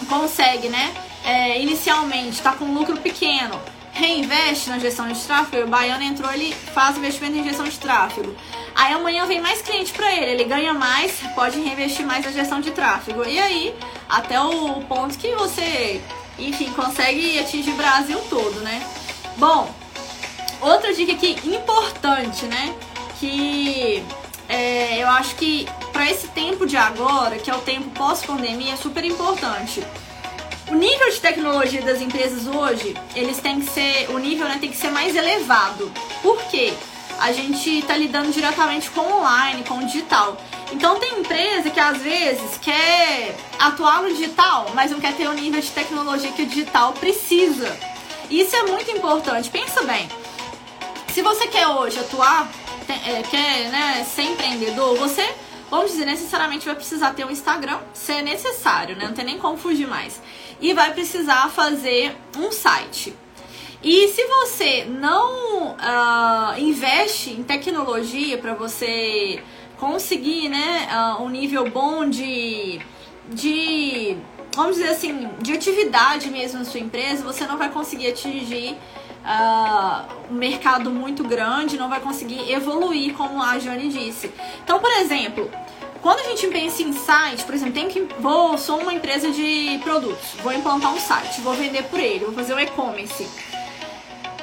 consegue, 0.07 0.69
né? 0.69 0.95
É, 1.25 1.61
inicialmente 1.61 2.41
tá 2.41 2.53
com 2.53 2.73
lucro 2.73 2.95
pequeno, 3.01 3.59
reinveste 3.91 4.69
na 4.69 4.79
gestão 4.79 5.07
de 5.09 5.19
tráfego, 5.19 5.65
o 5.65 5.69
Baiano 5.69 6.03
entrou, 6.03 6.31
ele 6.31 6.53
faz 6.53 6.97
investimento 6.97 7.37
em 7.37 7.43
gestão 7.43 7.65
de 7.65 7.77
tráfego. 7.77 8.33
Aí 8.73 8.93
amanhã 8.93 9.25
vem 9.25 9.41
mais 9.41 9.61
cliente 9.61 9.91
para 9.91 10.09
ele, 10.13 10.31
ele 10.31 10.43
ganha 10.45 10.73
mais, 10.73 11.19
pode 11.33 11.59
reinvestir 11.59 12.05
mais 12.05 12.23
na 12.23 12.31
gestão 12.31 12.61
de 12.61 12.71
tráfego. 12.71 13.25
E 13.25 13.39
aí, 13.39 13.75
até 14.07 14.39
o 14.39 14.81
ponto 14.83 15.17
que 15.17 15.33
você, 15.35 16.01
enfim, 16.39 16.71
consegue 16.71 17.39
atingir 17.39 17.71
o 17.71 17.75
Brasil 17.75 18.19
todo, 18.29 18.61
né? 18.61 18.81
Bom, 19.45 19.69
outra 20.59 20.91
dica 20.91 21.11
aqui 21.11 21.37
importante, 21.43 22.47
né? 22.47 22.73
Que 23.19 24.03
é, 24.49 24.97
eu 24.97 25.07
acho 25.07 25.35
que 25.35 25.67
para 25.93 26.09
esse 26.09 26.29
tempo 26.29 26.65
de 26.65 26.75
agora, 26.75 27.37
que 27.37 27.51
é 27.51 27.53
o 27.53 27.59
tempo 27.59 27.91
pós-pandemia, 27.91 28.73
é 28.73 28.75
super 28.75 29.05
importante. 29.05 29.85
O 30.67 30.73
nível 30.73 31.11
de 31.11 31.19
tecnologia 31.19 31.83
das 31.83 32.01
empresas 32.01 32.47
hoje, 32.47 32.95
eles 33.15 33.37
têm 33.37 33.61
que 33.61 33.69
ser, 33.69 34.09
o 34.09 34.17
nível 34.17 34.47
né, 34.47 34.57
tem 34.59 34.71
que 34.71 34.77
ser 34.77 34.89
mais 34.89 35.15
elevado. 35.15 35.91
Por 36.23 36.41
quê? 36.45 36.73
A 37.19 37.31
gente 37.31 37.69
está 37.69 37.95
lidando 37.95 38.31
diretamente 38.31 38.89
com 38.89 39.01
online, 39.01 39.63
com 39.63 39.77
o 39.77 39.85
digital. 39.85 40.37
Então 40.71 40.99
tem 40.99 41.19
empresa 41.19 41.69
que 41.69 41.79
às 41.79 41.99
vezes 41.99 42.57
quer 42.59 43.37
atuar 43.59 44.01
no 44.01 44.09
digital, 44.09 44.71
mas 44.73 44.89
não 44.89 44.99
quer 44.99 45.13
ter 45.15 45.27
o 45.27 45.33
nível 45.33 45.61
de 45.61 45.69
tecnologia 45.69 46.31
que 46.31 46.41
o 46.41 46.47
digital 46.47 46.93
precisa. 46.93 47.94
Isso 48.29 48.55
é 48.55 48.63
muito 48.63 48.89
importante. 48.91 49.49
Pensa 49.49 49.83
bem. 49.83 50.07
Se 51.13 51.21
você 51.21 51.47
quer 51.47 51.67
hoje 51.67 51.99
atuar, 51.99 52.49
é, 52.89 53.21
quer 53.23 53.69
né, 53.69 54.03
ser 54.03 54.23
empreendedor, 54.23 54.97
você, 54.97 55.25
vamos 55.69 55.91
dizer, 55.91 56.05
necessariamente 56.05 56.65
vai 56.65 56.75
precisar 56.75 57.13
ter 57.13 57.25
um 57.25 57.31
Instagram, 57.31 57.79
se 57.93 58.11
é 58.11 58.21
necessário, 58.21 58.95
né? 58.95 59.05
Não 59.05 59.13
tem 59.13 59.25
nem 59.25 59.37
como 59.37 59.57
fugir 59.57 59.87
mais. 59.87 60.21
E 60.59 60.73
vai 60.73 60.93
precisar 60.93 61.49
fazer 61.49 62.15
um 62.37 62.51
site. 62.51 63.15
E 63.83 64.07
se 64.07 64.25
você 64.25 64.85
não 64.85 65.73
uh, 65.73 66.57
investe 66.59 67.29
em 67.29 67.43
tecnologia 67.43 68.37
para 68.37 68.55
você 68.55 69.41
conseguir 69.77 70.49
né, 70.49 70.87
uh, 70.91 71.23
um 71.23 71.29
nível 71.29 71.69
bom 71.69 72.09
de, 72.09 72.79
de 73.29 74.17
vamos 74.55 74.77
dizer 74.77 74.89
assim, 74.89 75.29
de 75.39 75.53
atividade 75.53 76.29
mesmo 76.29 76.59
na 76.59 76.65
sua 76.65 76.79
empresa, 76.79 77.23
você 77.23 77.45
não 77.45 77.57
vai 77.57 77.69
conseguir 77.69 78.07
atingir 78.07 78.77
uh, 79.25 80.31
um 80.31 80.35
mercado 80.35 80.89
muito 80.89 81.23
grande, 81.23 81.77
não 81.77 81.89
vai 81.89 81.99
conseguir 81.99 82.51
evoluir, 82.51 83.13
como 83.13 83.41
a 83.41 83.59
Jane 83.59 83.89
disse. 83.89 84.31
Então, 84.63 84.79
por 84.79 84.91
exemplo, 84.91 85.51
quando 86.01 86.19
a 86.19 86.23
gente 86.23 86.47
pensa 86.47 86.81
em 86.81 86.93
site, 86.93 87.43
por 87.43 87.53
exemplo, 87.53 87.73
tem 87.73 87.89
que 87.89 88.01
vou 88.19 88.57
sou 88.57 88.79
uma 88.79 88.93
empresa 88.93 89.29
de 89.31 89.79
produtos, 89.83 90.29
vou 90.41 90.53
implantar 90.53 90.93
um 90.93 90.99
site, 90.99 91.41
vou 91.41 91.53
vender 91.53 91.83
por 91.83 91.99
ele, 91.99 92.25
vou 92.25 92.33
fazer 92.33 92.53
um 92.53 92.59
e-commerce. 92.59 93.27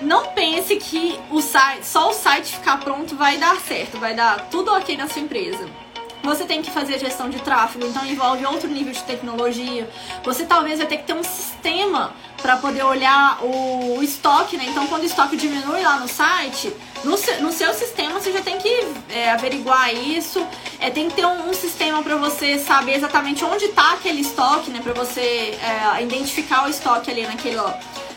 Não 0.01 0.27
pense 0.33 0.77
que 0.77 1.19
o 1.31 1.41
site, 1.41 1.87
só 1.87 2.11
o 2.11 2.13
site 2.13 2.57
ficar 2.57 2.79
pronto 2.81 3.15
vai 3.15 3.39
dar 3.39 3.57
certo, 3.61 3.99
vai 3.99 4.15
dar 4.15 4.49
tudo 4.51 4.73
ok 4.73 4.97
na 4.97 5.09
sua 5.09 5.23
empresa 5.23 5.82
Você 6.23 6.45
tem 6.45 6.63
que 6.63 6.71
fazer 6.71 6.99
gestão 6.99 7.29
de 7.29 7.41
tráfego, 7.41 7.85
então 7.87 8.07
envolve 8.07 8.47
outro 8.47 8.69
nível 8.69 8.93
de 8.93 9.03
tecnologia. 9.03 9.89
Você 10.23 10.45
talvez 10.45 10.79
vai 10.79 10.87
ter 10.87 10.99
que 10.99 11.05
ter 11.05 11.15
um 11.15 11.23
sistema 11.23 12.15
para 12.41 12.57
poder 12.57 12.83
olhar 12.85 13.43
o, 13.43 13.99
o, 13.99 14.03
estoque, 14.03 14.57
né? 14.57 14.67
Então, 14.69 14.87
quando 14.87 15.03
o 15.03 15.07
estoque 15.07 15.37
diminui 15.37 15.83
lá 15.83 15.99
no 15.99 16.09
site, 16.09 16.73
no, 17.05 17.17
no 17.41 17.53
seu 17.53 17.73
sistema 17.75 18.21
você 18.21 18.33
já 18.33 18.41
tem 18.41 18.59
que 18.59 18.87
é, 19.11 19.31
averiguar 19.31 19.95
isso. 19.95 20.45
É, 20.81 20.91
tem 20.91 21.09
que 21.09 21.15
ter 21.15 21.27
um, 21.27 21.49
um 21.49 21.55
sistema 21.55 22.03
para 22.03 22.17
você 22.17 22.59
saber 22.59 22.97
exatamente 22.97 23.45
onde 23.45 23.67
está 23.67 23.93
aquele 23.93 24.21
estoque, 24.21 24.71
né? 24.71 24.81
Para 24.83 24.93
você 24.93 25.59
é, 25.61 26.03
identificar 26.03 26.67
o 26.67 26.69
estoque 26.69 27.11
ali 27.11 27.27
naquele, 27.27 27.57
ó, 27.57 27.73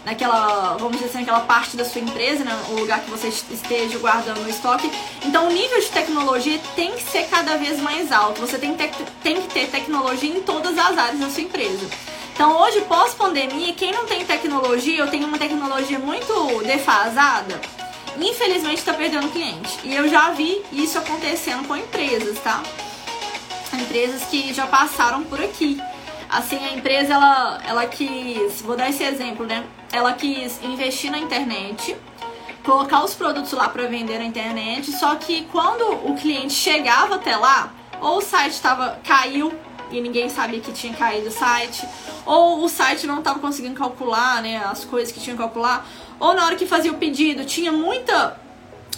naquela, 0.06 0.78
vamos 0.78 0.98
dizer 0.98 1.08
assim, 1.08 1.20
naquela 1.20 1.42
parte 1.42 1.76
da 1.76 1.84
sua 1.84 2.00
empresa, 2.00 2.44
né, 2.44 2.58
o 2.70 2.80
lugar 2.80 3.02
que 3.02 3.10
você 3.10 3.28
esteja 3.28 3.98
guardando 3.98 4.46
o 4.46 4.50
estoque. 4.50 4.90
Então 5.26 5.48
o 5.48 5.52
nível 5.52 5.80
de 5.80 5.88
tecnologia 5.88 6.60
tem 6.76 6.92
que 6.94 7.04
ser 7.04 7.28
cada 7.28 7.58
vez 7.58 7.82
mais 7.82 8.12
alto. 8.12 8.40
Você 8.40 8.58
tem 8.58 8.76
que 8.76 8.88
ter, 8.88 9.06
tem 9.24 9.42
que 9.42 9.48
ter 9.54 9.68
tecnologia 9.68 10.30
em 10.30 10.42
todas 10.42 10.78
as 10.78 10.98
áreas 10.98 11.20
da 11.20 11.30
sua 11.30 11.42
empresa. 11.42 11.90
Então 12.34 12.62
hoje, 12.62 12.82
pós-pandemia, 12.82 13.74
quem 13.74 13.92
não 13.92 14.06
tem 14.06 14.26
tecnologia 14.26 15.04
ou 15.04 15.10
tem 15.10 15.24
uma 15.24 15.38
tecnologia 15.38 15.98
muito 15.98 16.62
defasada, 16.64 17.60
infelizmente 18.20 18.80
está 18.80 18.94
perdendo 18.94 19.32
cliente. 19.32 19.80
E 19.84 19.96
eu 19.96 20.08
já 20.08 20.32
vi 20.32 20.62
isso 20.72 20.98
acontecendo 20.98 21.68
com 21.68 21.76
empresas, 21.76 22.38
tá? 22.40 22.62
Empresas 23.74 24.24
que 24.26 24.54
já 24.54 24.68
passaram 24.68 25.24
por 25.24 25.42
aqui. 25.42 25.82
Assim, 26.36 26.58
a 26.58 26.74
empresa, 26.74 27.14
ela, 27.14 27.62
ela 27.66 27.86
quis, 27.86 28.62
vou 28.62 28.76
dar 28.76 28.90
esse 28.90 29.02
exemplo, 29.02 29.46
né? 29.46 29.64
Ela 29.90 30.12
quis 30.12 30.62
investir 30.62 31.10
na 31.10 31.18
internet, 31.18 31.96
colocar 32.62 33.06
os 33.06 33.14
produtos 33.14 33.54
lá 33.54 33.70
para 33.70 33.88
vender 33.88 34.20
na 34.20 34.26
internet, 34.26 34.92
só 34.92 35.16
que 35.16 35.44
quando 35.46 35.90
o 36.06 36.14
cliente 36.14 36.52
chegava 36.52 37.16
até 37.16 37.38
lá, 37.38 37.72
ou 38.02 38.18
o 38.18 38.22
site 38.22 38.62
tava, 38.62 39.00
caiu 39.02 39.54
e 39.90 40.02
ninguém 40.02 40.28
sabia 40.28 40.60
que 40.60 40.74
tinha 40.74 40.94
caído 40.94 41.30
o 41.30 41.32
site, 41.32 41.88
ou 42.26 42.66
o 42.66 42.68
site 42.68 43.08
não 43.08 43.20
estava 43.20 43.40
conseguindo 43.40 43.76
calcular 43.76 44.42
né, 44.42 44.58
as 44.58 44.84
coisas 44.84 45.14
que 45.14 45.22
tinha 45.22 45.38
que 45.38 45.42
calcular, 45.42 45.88
ou 46.20 46.34
na 46.34 46.46
hora 46.46 46.58
que 46.58 46.66
fazia 46.66 46.92
o 46.92 46.98
pedido 46.98 47.46
tinha 47.46 47.72
muita 47.72 48.38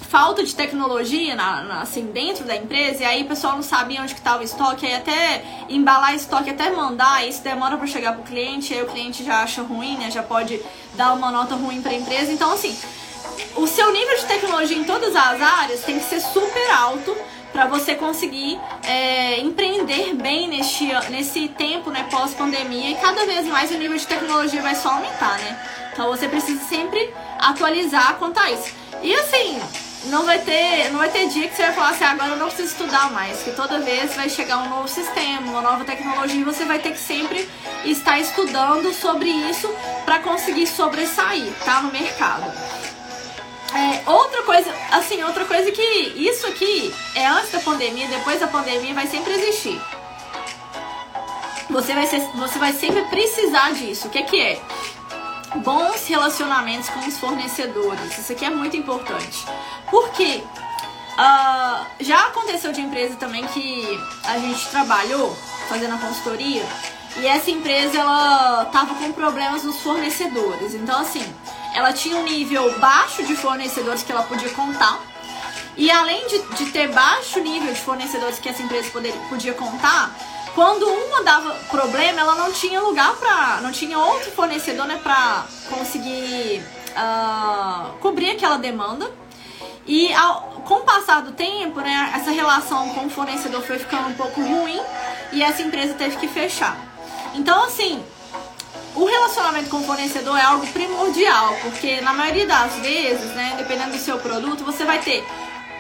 falta 0.09 0.43
de 0.43 0.55
tecnologia 0.55 1.35
na, 1.35 1.63
na, 1.63 1.81
assim 1.81 2.05
dentro 2.05 2.45
da 2.45 2.55
empresa 2.55 3.03
e 3.03 3.05
aí 3.05 3.23
o 3.23 3.27
pessoal 3.27 3.55
não 3.55 3.63
sabia 3.63 4.01
onde 4.01 4.13
que 4.13 4.19
estava 4.19 4.41
o 4.41 4.43
estoque 4.43 4.85
aí 4.85 4.95
até 4.95 5.43
embalar 5.69 6.15
estoque 6.15 6.49
até 6.49 6.69
mandar 6.69 7.27
isso 7.27 7.43
demora 7.43 7.77
para 7.77 7.87
chegar 7.87 8.13
pro 8.13 8.23
cliente 8.23 8.73
aí 8.73 8.81
o 8.81 8.85
cliente 8.85 9.23
já 9.23 9.43
acha 9.43 9.61
ruim 9.61 9.97
né 9.97 10.09
já 10.09 10.23
pode 10.23 10.61
dar 10.95 11.13
uma 11.13 11.29
nota 11.29 11.55
ruim 11.55 11.81
para 11.81 11.91
a 11.91 11.95
empresa 11.95 12.31
então 12.31 12.51
assim 12.53 12.77
o 13.55 13.67
seu 13.67 13.91
nível 13.91 14.17
de 14.17 14.25
tecnologia 14.25 14.77
em 14.77 14.83
todas 14.85 15.15
as 15.15 15.41
áreas 15.41 15.81
tem 15.83 15.99
que 15.99 16.05
ser 16.05 16.21
super 16.21 16.71
alto 16.71 17.15
para 17.51 17.65
você 17.65 17.95
conseguir 17.95 18.59
é, 18.83 19.39
empreender 19.39 20.13
bem 20.13 20.47
neste, 20.47 20.87
nesse 21.09 21.47
tempo 21.49 21.89
né, 21.89 22.07
pós-pandemia 22.09 22.91
e 22.91 22.95
cada 22.95 23.25
vez 23.25 23.47
mais 23.47 23.71
o 23.71 23.77
nível 23.77 23.97
de 23.97 24.05
tecnologia 24.05 24.61
vai 24.61 24.75
só 24.75 24.89
aumentar, 24.89 25.39
né? 25.39 25.59
Então 25.91 26.07
você 26.07 26.27
precisa 26.27 26.63
sempre 26.65 27.11
atualizar 27.39 28.15
quanto 28.19 28.39
a 28.39 28.51
isso. 28.51 28.71
E 29.01 29.13
assim, 29.13 29.59
não 30.07 30.25
vai 30.25 30.39
ter, 30.39 30.89
não 30.91 30.99
vai 30.99 31.09
ter 31.09 31.27
dia 31.27 31.47
que 31.47 31.55
você 31.55 31.63
vai 31.63 31.73
falar 31.73 31.89
assim, 31.89 32.03
agora 32.03 32.29
eu 32.31 32.37
não 32.37 32.47
preciso 32.47 32.71
estudar 32.71 33.11
mais, 33.11 33.43
que 33.43 33.51
toda 33.51 33.79
vez 33.79 34.15
vai 34.15 34.29
chegar 34.29 34.57
um 34.59 34.69
novo 34.69 34.87
sistema, 34.87 35.49
uma 35.49 35.61
nova 35.61 35.83
tecnologia 35.85 36.41
e 36.41 36.43
você 36.43 36.65
vai 36.65 36.79
ter 36.79 36.91
que 36.91 36.99
sempre 36.99 37.47
estar 37.85 38.19
estudando 38.19 38.93
sobre 38.93 39.29
isso 39.29 39.69
para 40.05 40.19
conseguir 40.19 40.67
sobressair, 40.67 41.51
tá, 41.63 41.81
no 41.81 41.91
mercado. 41.91 42.51
É, 43.73 44.09
outra 44.09 44.43
coisa, 44.43 44.73
assim, 44.91 45.21
outra 45.23 45.45
coisa 45.45 45.71
que 45.71 45.81
isso 46.15 46.47
aqui 46.47 46.93
é 47.13 47.27
antes 47.27 47.51
da 47.51 47.59
pandemia, 47.59 48.07
depois 48.07 48.39
da 48.39 48.47
pandemia 48.47 48.93
vai 48.93 49.07
sempre 49.07 49.33
existir. 49.33 49.79
Você 51.69 51.93
vai, 51.93 52.07
ser, 52.07 52.21
você 52.35 52.57
vai 52.57 52.71
sempre 52.71 53.01
precisar 53.03 53.73
disso. 53.73 54.07
O 54.07 54.09
que, 54.09 54.23
que 54.23 54.39
é? 54.39 54.59
Bons 55.55 56.07
relacionamentos 56.07 56.89
com 56.89 56.99
os 56.99 57.17
fornecedores. 57.17 58.17
Isso 58.17 58.31
aqui 58.31 58.45
é 58.45 58.49
muito 58.49 58.75
importante. 58.75 59.45
Porque 59.89 60.43
uh, 61.13 61.85
já 61.99 62.27
aconteceu 62.27 62.71
de 62.71 62.81
empresa 62.81 63.15
também 63.15 63.45
que 63.47 63.99
a 64.25 64.37
gente 64.37 64.67
trabalhou 64.69 65.35
fazendo 65.67 65.95
a 65.95 65.97
consultoria 65.97 66.63
e 67.19 67.25
essa 67.25 67.49
empresa 67.49 67.97
ela 67.97 68.65
tava 68.65 68.93
com 68.95 69.11
problemas 69.11 69.63
nos 69.63 69.77
fornecedores. 69.77 70.73
Então 70.75 70.99
assim, 70.99 71.25
ela 71.73 71.91
tinha 71.93 72.17
um 72.17 72.23
nível 72.23 72.77
baixo 72.79 73.23
de 73.23 73.35
fornecedores 73.35 74.03
que 74.03 74.11
ela 74.11 74.23
podia 74.23 74.49
contar. 74.49 74.99
E 75.75 75.91
além 75.91 76.27
de, 76.27 76.39
de 76.55 76.71
ter 76.71 76.91
baixo 76.91 77.39
nível 77.39 77.71
de 77.71 77.79
fornecedores 77.79 78.39
que 78.39 78.49
essa 78.49 78.63
empresa 78.63 78.89
poder, 78.89 79.13
podia 79.29 79.53
contar, 79.53 80.11
quando 80.57 80.87
uma 80.87 81.21
dava 81.21 81.53
problema, 81.69 82.19
ela 82.19 82.33
não 82.33 82.51
tinha 82.51 82.81
lugar 82.81 83.15
para, 83.17 83.61
não 83.61 83.71
tinha 83.71 83.99
outro 83.99 84.31
fornecedor, 84.31 84.87
né, 84.87 84.99
para 85.03 85.45
conseguir 85.69 86.63
uh, 86.97 87.93
cobrir 87.99 88.31
aquela 88.31 88.57
demanda. 88.57 89.07
E 89.85 90.11
ao, 90.15 90.63
com 90.65 90.77
o 90.77 90.81
passar 90.81 91.21
do 91.21 91.31
tempo, 91.33 91.79
né, 91.79 92.11
essa 92.15 92.31
relação 92.31 92.89
com 92.89 93.05
o 93.05 93.09
fornecedor 93.11 93.61
foi 93.61 93.77
ficando 93.77 94.07
um 94.07 94.15
pouco 94.15 94.41
ruim 94.41 94.81
e 95.31 95.43
essa 95.43 95.61
empresa 95.61 95.93
teve 95.93 96.17
que 96.17 96.27
fechar. 96.27 96.75
Então, 97.35 97.65
assim, 97.65 98.03
o 98.95 99.05
relacionamento 99.05 99.69
com 99.69 99.77
o 99.77 99.83
fornecedor 99.83 100.39
é 100.39 100.41
algo 100.41 100.65
primordial, 100.73 101.55
porque 101.61 102.01
na 102.01 102.13
maioria 102.13 102.47
das 102.47 102.73
vezes, 102.77 103.29
né, 103.35 103.53
dependendo 103.59 103.91
do 103.91 103.99
seu 103.99 104.17
produto, 104.17 104.63
você 104.63 104.85
vai 104.85 104.97
ter 104.97 105.23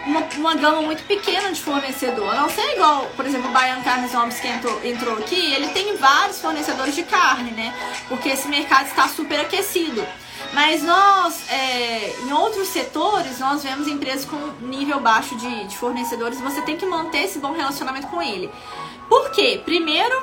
uma, 0.07 0.21
uma 0.37 0.55
gama 0.55 0.81
muito 0.81 1.03
pequena 1.03 1.51
de 1.51 1.61
fornecedor. 1.61 2.33
Não 2.33 2.49
sei 2.49 2.73
igual, 2.75 3.05
por 3.15 3.25
exemplo, 3.25 3.49
o 3.49 3.53
Baian 3.53 3.81
Carnes 3.81 4.13
Homes 4.15 4.39
que 4.39 4.47
entrou, 4.47 4.79
entrou 4.83 5.17
aqui, 5.17 5.53
ele 5.53 5.67
tem 5.69 5.95
vários 5.97 6.39
fornecedores 6.39 6.95
de 6.95 7.03
carne, 7.03 7.51
né? 7.51 7.73
Porque 8.07 8.29
esse 8.29 8.47
mercado 8.47 8.87
está 8.87 9.07
super 9.07 9.39
aquecido. 9.41 10.05
Mas 10.53 10.81
nós, 10.81 11.49
é, 11.49 12.15
em 12.23 12.31
outros 12.31 12.69
setores, 12.69 13.39
nós 13.39 13.63
vemos 13.63 13.87
empresas 13.87 14.25
com 14.25 14.37
nível 14.61 14.99
baixo 14.99 15.35
de, 15.35 15.65
de 15.65 15.77
fornecedores. 15.77 16.39
Você 16.39 16.61
tem 16.61 16.77
que 16.77 16.85
manter 16.85 17.23
esse 17.23 17.39
bom 17.39 17.51
relacionamento 17.51 18.07
com 18.07 18.21
ele. 18.21 18.49
Por 19.09 19.31
quê? 19.31 19.61
Primeiro, 19.63 20.15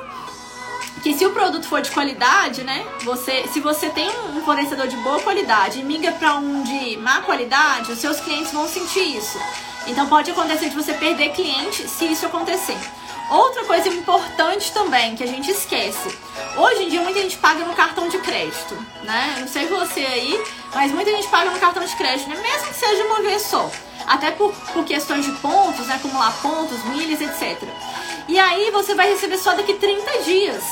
que 1.03 1.13
se 1.13 1.25
o 1.25 1.31
produto 1.31 1.67
for 1.67 1.81
de 1.81 1.91
qualidade, 1.91 2.63
né? 2.63 2.83
Você, 3.03 3.47
se 3.53 3.59
você 3.59 3.89
tem 3.89 4.09
um 4.35 4.41
fornecedor 4.43 4.87
de 4.87 4.97
boa 4.97 5.19
qualidade 5.19 5.79
e 5.79 5.83
migra 5.83 6.11
para 6.13 6.35
um 6.35 6.63
de 6.63 6.97
má 6.97 7.21
qualidade, 7.21 7.91
os 7.91 7.99
seus 7.99 8.19
clientes 8.19 8.51
vão 8.51 8.67
sentir 8.67 9.15
isso. 9.15 9.39
Então 9.87 10.07
pode 10.07 10.31
acontecer 10.31 10.69
de 10.69 10.75
você 10.75 10.93
perder 10.93 11.29
cliente 11.29 11.87
se 11.87 12.05
isso 12.05 12.25
acontecer. 12.25 12.77
Outra 13.29 13.63
coisa 13.65 13.89
importante 13.89 14.71
também 14.71 15.15
que 15.15 15.23
a 15.23 15.27
gente 15.27 15.49
esquece. 15.49 16.15
Hoje 16.57 16.83
em 16.83 16.89
dia 16.89 17.01
muita 17.01 17.21
gente 17.21 17.37
paga 17.37 17.65
no 17.65 17.73
cartão 17.73 18.07
de 18.07 18.19
crédito, 18.19 18.75
né? 19.03 19.37
Não 19.39 19.47
sei 19.47 19.65
você 19.65 20.01
aí, 20.01 20.43
mas 20.73 20.91
muita 20.91 21.09
gente 21.11 21.27
paga 21.27 21.49
no 21.49 21.59
cartão 21.59 21.83
de 21.83 21.95
crédito, 21.95 22.29
né? 22.29 22.35
mesmo 22.41 22.67
que 22.67 22.75
seja 22.75 23.03
uma 23.05 23.21
vez 23.21 23.41
só. 23.43 23.69
Até 24.05 24.29
por, 24.29 24.53
por 24.73 24.85
questões 24.85 25.25
de 25.25 25.31
pontos, 25.33 25.87
né? 25.87 25.95
acumular 25.95 26.31
pontos, 26.41 26.83
milhas, 26.85 27.19
etc. 27.19 27.67
E 28.27 28.37
aí 28.37 28.69
você 28.69 28.93
vai 28.93 29.09
receber 29.09 29.37
só 29.37 29.55
daqui 29.55 29.73
30 29.73 30.19
dias. 30.19 30.63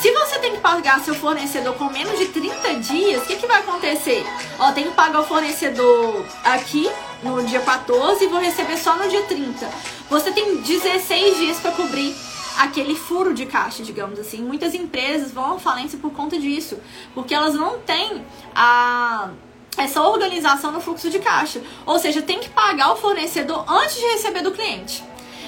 Se 0.00 0.10
você 0.10 0.38
tem 0.38 0.52
que 0.52 0.60
pagar 0.60 1.00
seu 1.00 1.14
fornecedor 1.14 1.74
com 1.74 1.84
menos 1.84 2.18
de 2.18 2.26
30 2.26 2.74
dias, 2.80 3.22
o 3.22 3.26
que, 3.26 3.36
que 3.36 3.46
vai 3.46 3.60
acontecer? 3.60 4.24
Ó, 4.58 4.72
tem 4.72 4.84
que 4.84 4.94
pagar 4.94 5.20
o 5.20 5.24
fornecedor 5.24 6.24
aqui 6.44 6.90
no 7.22 7.42
dia 7.44 7.60
14 7.60 8.24
e 8.24 8.28
vou 8.28 8.40
receber 8.40 8.76
só 8.76 8.96
no 8.96 9.08
dia 9.08 9.22
30. 9.22 9.68
Você 10.10 10.32
tem 10.32 10.56
16 10.56 11.36
dias 11.36 11.58
para 11.58 11.72
cobrir 11.72 12.14
aquele 12.58 12.96
furo 12.96 13.32
de 13.32 13.46
caixa, 13.46 13.82
digamos 13.82 14.18
assim. 14.18 14.42
Muitas 14.42 14.74
empresas 14.74 15.30
vão 15.30 15.54
à 15.54 15.58
falência 15.58 15.98
por 15.98 16.12
conta 16.12 16.38
disso, 16.38 16.78
porque 17.14 17.34
elas 17.34 17.54
não 17.54 17.78
têm 17.78 18.24
a 18.54 19.30
essa 19.76 20.02
organização 20.02 20.70
no 20.70 20.80
fluxo 20.80 21.08
de 21.10 21.18
caixa. 21.18 21.62
Ou 21.86 21.98
seja, 21.98 22.22
tem 22.22 22.40
que 22.40 22.48
pagar 22.50 22.92
o 22.92 22.96
fornecedor 22.96 23.64
antes 23.68 23.96
de 23.96 24.06
receber 24.06 24.42
do 24.42 24.52
cliente. 24.52 25.02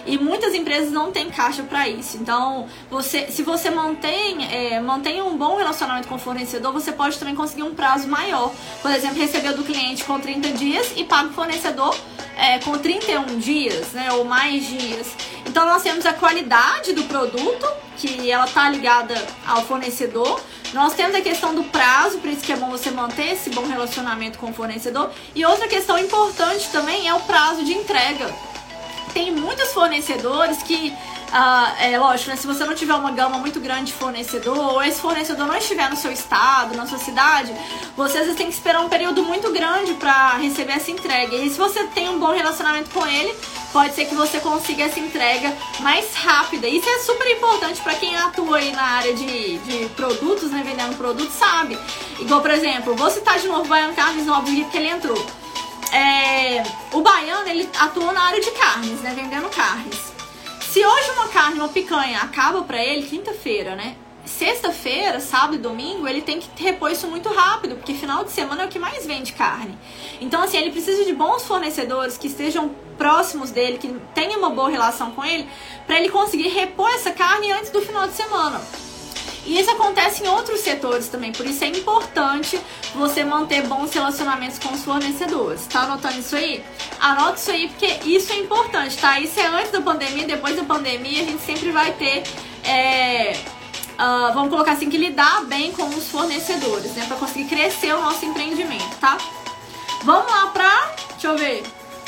E 0.06 0.18
muitas 0.18 0.54
empresas 0.54 0.90
não 0.90 1.10
têm 1.10 1.30
caixa 1.30 1.62
para 1.62 1.88
isso. 1.88 2.16
Então, 2.16 2.66
você, 2.90 3.26
se 3.30 3.42
você 3.42 3.70
mantém, 3.70 4.46
é, 4.52 4.80
mantém 4.80 5.22
um 5.22 5.36
bom 5.36 5.56
relacionamento 5.56 6.08
com 6.08 6.16
o 6.16 6.18
fornecedor, 6.18 6.72
você 6.72 6.92
pode 6.92 7.18
também 7.18 7.34
conseguir 7.34 7.62
um 7.62 7.74
prazo 7.74 8.06
maior. 8.08 8.52
Por 8.82 8.90
exemplo, 8.90 9.18
receber 9.18 9.52
do 9.52 9.64
cliente 9.64 10.04
com 10.04 10.20
30 10.20 10.50
dias 10.52 10.92
e 10.96 11.04
paga 11.04 11.28
o 11.28 11.32
fornecedor 11.32 11.96
é, 12.36 12.58
com 12.58 12.76
31 12.76 13.38
dias, 13.38 13.92
né, 13.92 14.12
ou 14.12 14.24
mais 14.24 14.66
dias. 14.66 15.08
Então, 15.46 15.64
nós 15.64 15.82
temos 15.82 16.04
a 16.04 16.12
qualidade 16.12 16.92
do 16.92 17.04
produto, 17.04 17.66
que 17.96 18.30
ela 18.30 18.46
tá 18.46 18.68
ligada 18.68 19.14
ao 19.46 19.62
fornecedor. 19.62 20.40
Nós 20.72 20.94
temos 20.94 21.14
a 21.14 21.20
questão 21.20 21.54
do 21.54 21.62
prazo, 21.64 22.18
por 22.18 22.28
isso 22.28 22.42
que 22.42 22.52
é 22.52 22.56
bom 22.56 22.68
você 22.68 22.90
manter 22.90 23.32
esse 23.32 23.50
bom 23.50 23.64
relacionamento 23.66 24.38
com 24.38 24.50
o 24.50 24.52
fornecedor. 24.52 25.10
E 25.34 25.44
outra 25.44 25.68
questão 25.68 25.96
importante 25.96 26.68
também 26.70 27.06
é 27.06 27.14
o 27.14 27.20
prazo 27.20 27.64
de 27.64 27.72
entrega 27.72 28.34
tem 29.12 29.30
muitos 29.32 29.72
fornecedores 29.72 30.62
que, 30.62 30.92
uh, 31.28 31.82
é 31.82 31.98
lógico, 31.98 32.30
né, 32.30 32.36
se 32.36 32.46
você 32.46 32.64
não 32.64 32.74
tiver 32.74 32.94
uma 32.94 33.10
gama 33.10 33.38
muito 33.38 33.60
grande 33.60 33.86
de 33.86 33.92
fornecedor, 33.92 34.56
ou 34.56 34.82
esse 34.82 35.00
fornecedor 35.00 35.46
não 35.46 35.56
estiver 35.56 35.88
no 35.90 35.96
seu 35.96 36.10
estado, 36.10 36.76
na 36.76 36.86
sua 36.86 36.98
cidade, 36.98 37.52
você 37.96 38.18
às 38.18 38.24
vezes 38.24 38.36
tem 38.36 38.46
que 38.46 38.54
esperar 38.54 38.80
um 38.80 38.88
período 38.88 39.22
muito 39.22 39.52
grande 39.52 39.94
para 39.94 40.36
receber 40.38 40.74
essa 40.74 40.90
entrega. 40.90 41.36
E 41.36 41.50
se 41.50 41.58
você 41.58 41.84
tem 41.88 42.08
um 42.08 42.18
bom 42.18 42.32
relacionamento 42.32 42.90
com 42.90 43.06
ele, 43.06 43.34
pode 43.72 43.94
ser 43.94 44.06
que 44.06 44.14
você 44.14 44.38
consiga 44.38 44.84
essa 44.84 45.00
entrega 45.00 45.52
mais 45.80 46.14
rápida. 46.14 46.68
Isso 46.68 46.88
é 46.88 46.98
super 47.00 47.28
importante 47.30 47.80
para 47.82 47.94
quem 47.94 48.16
atua 48.16 48.58
aí 48.58 48.72
na 48.72 48.82
área 48.82 49.14
de, 49.14 49.58
de 49.58 49.88
produtos, 49.90 50.50
né, 50.50 50.62
vendendo 50.64 50.96
produtos, 50.96 51.34
sabe? 51.34 51.78
Igual, 52.20 52.40
por 52.40 52.50
exemplo, 52.50 52.94
vou 52.94 53.10
citar 53.10 53.38
de 53.38 53.48
novo 53.48 53.64
o 53.64 53.68
Baiano 53.68 53.94
Carnes 53.94 54.28
aqui 54.28 54.62
porque 54.62 54.78
ele 54.78 54.88
entrou. 54.88 55.43
É, 55.94 56.64
o 56.92 57.00
Baiano, 57.00 57.48
ele 57.48 57.68
atua 57.78 58.12
na 58.12 58.22
área 58.22 58.40
de 58.40 58.50
carnes, 58.50 59.00
né, 59.00 59.12
vendendo 59.14 59.48
carnes. 59.48 60.12
Se 60.60 60.84
hoje 60.84 61.10
uma 61.12 61.28
carne, 61.28 61.60
uma 61.60 61.68
picanha, 61.68 62.18
acaba 62.18 62.62
para 62.62 62.82
ele 62.82 63.06
quinta-feira, 63.06 63.76
né? 63.76 63.94
Sexta-feira, 64.26 65.20
sábado 65.20 65.54
e 65.54 65.58
domingo, 65.58 66.08
ele 66.08 66.20
tem 66.20 66.40
que 66.40 66.48
repor 66.60 66.90
isso 66.90 67.06
muito 67.06 67.28
rápido, 67.28 67.76
porque 67.76 67.94
final 67.94 68.24
de 68.24 68.32
semana 68.32 68.64
é 68.64 68.66
o 68.66 68.68
que 68.68 68.78
mais 68.78 69.06
vende 69.06 69.34
carne. 69.34 69.78
Então, 70.20 70.42
assim, 70.42 70.56
ele 70.56 70.72
precisa 70.72 71.04
de 71.04 71.12
bons 71.12 71.44
fornecedores 71.44 72.18
que 72.18 72.26
estejam 72.26 72.74
próximos 72.98 73.52
dele, 73.52 73.78
que 73.78 73.94
tenham 74.16 74.40
uma 74.40 74.50
boa 74.50 74.68
relação 74.68 75.12
com 75.12 75.24
ele, 75.24 75.48
para 75.86 76.00
ele 76.00 76.08
conseguir 76.08 76.48
repor 76.48 76.90
essa 76.90 77.12
carne 77.12 77.52
antes 77.52 77.70
do 77.70 77.80
final 77.80 78.08
de 78.08 78.14
semana. 78.14 78.60
E 79.46 79.60
isso 79.60 79.70
acontece 79.70 80.24
em 80.24 80.28
outros 80.28 80.60
setores 80.60 81.08
também, 81.08 81.30
por 81.30 81.44
isso 81.44 81.62
é 81.64 81.68
importante 81.68 82.58
você 82.94 83.24
manter 83.24 83.62
bons 83.66 83.92
relacionamentos 83.92 84.58
com 84.58 84.72
os 84.72 84.82
fornecedores. 84.82 85.66
Tá 85.66 85.82
anotando 85.82 86.18
isso 86.18 86.34
aí? 86.34 86.64
Anota 86.98 87.38
isso 87.38 87.50
aí 87.50 87.68
porque 87.68 88.08
isso 88.08 88.32
é 88.32 88.36
importante, 88.36 88.96
tá? 88.96 89.20
Isso 89.20 89.38
é 89.38 89.46
antes 89.46 89.70
da 89.70 89.82
pandemia, 89.82 90.26
depois 90.26 90.56
da 90.56 90.64
pandemia 90.64 91.22
a 91.22 91.24
gente 91.24 91.42
sempre 91.42 91.70
vai 91.70 91.92
ter. 91.92 92.22
É, 92.64 93.36
uh, 93.98 94.32
vamos 94.32 94.48
colocar 94.48 94.72
assim, 94.72 94.88
que 94.88 94.96
lidar 94.96 95.44
bem 95.44 95.72
com 95.72 95.86
os 95.88 96.08
fornecedores, 96.08 96.92
né? 96.92 97.04
Pra 97.06 97.16
conseguir 97.16 97.44
crescer 97.44 97.94
o 97.94 98.00
nosso 98.00 98.24
empreendimento, 98.24 98.96
tá? 98.98 99.18
Vamos 100.04 100.30
lá 100.30 100.46
pra. 100.46 100.94
Deixa 101.12 101.28
eu 101.28 101.36
ver. 101.36 101.62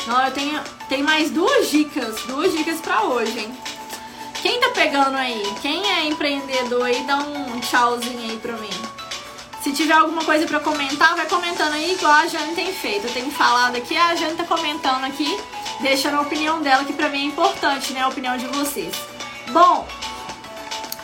Não, 0.07 0.25
eu 0.25 0.33
tenho, 0.33 0.61
tenho 0.89 1.05
mais 1.05 1.31
duas 1.31 1.69
dicas, 1.69 2.17
duas 2.23 2.53
dicas 2.53 2.81
pra 2.81 3.03
hoje, 3.03 3.41
hein? 3.41 3.53
Quem 4.47 4.61
tá 4.61 4.71
pegando 4.71 5.17
aí? 5.17 5.43
Quem 5.61 5.85
é 5.91 6.07
empreendedor 6.07 6.85
aí, 6.85 7.03
dá 7.03 7.17
um 7.17 7.59
tchauzinho 7.59 8.31
aí 8.31 8.37
pra 8.37 8.53
mim. 8.53 8.71
Se 9.61 9.73
tiver 9.73 9.95
alguma 9.95 10.23
coisa 10.23 10.47
pra 10.47 10.61
comentar, 10.61 11.17
vai 11.17 11.27
comentando 11.27 11.73
aí, 11.73 11.95
igual 11.95 12.13
a 12.13 12.29
Jane 12.29 12.55
tem 12.55 12.73
feito. 12.73 13.09
Eu 13.09 13.13
tenho 13.13 13.29
falado 13.33 13.75
aqui, 13.75 13.97
a 13.97 14.15
Jane 14.15 14.37
tá 14.37 14.45
comentando 14.45 15.03
aqui, 15.03 15.37
deixando 15.81 16.19
a 16.19 16.21
opinião 16.21 16.63
dela, 16.63 16.85
que 16.85 16.93
pra 16.93 17.09
mim 17.09 17.23
é 17.23 17.25
importante, 17.25 17.93
né? 17.93 18.03
A 18.03 18.09
opinião 18.09 18.37
de 18.37 18.47
vocês. 18.47 18.95
Bom, 19.51 19.85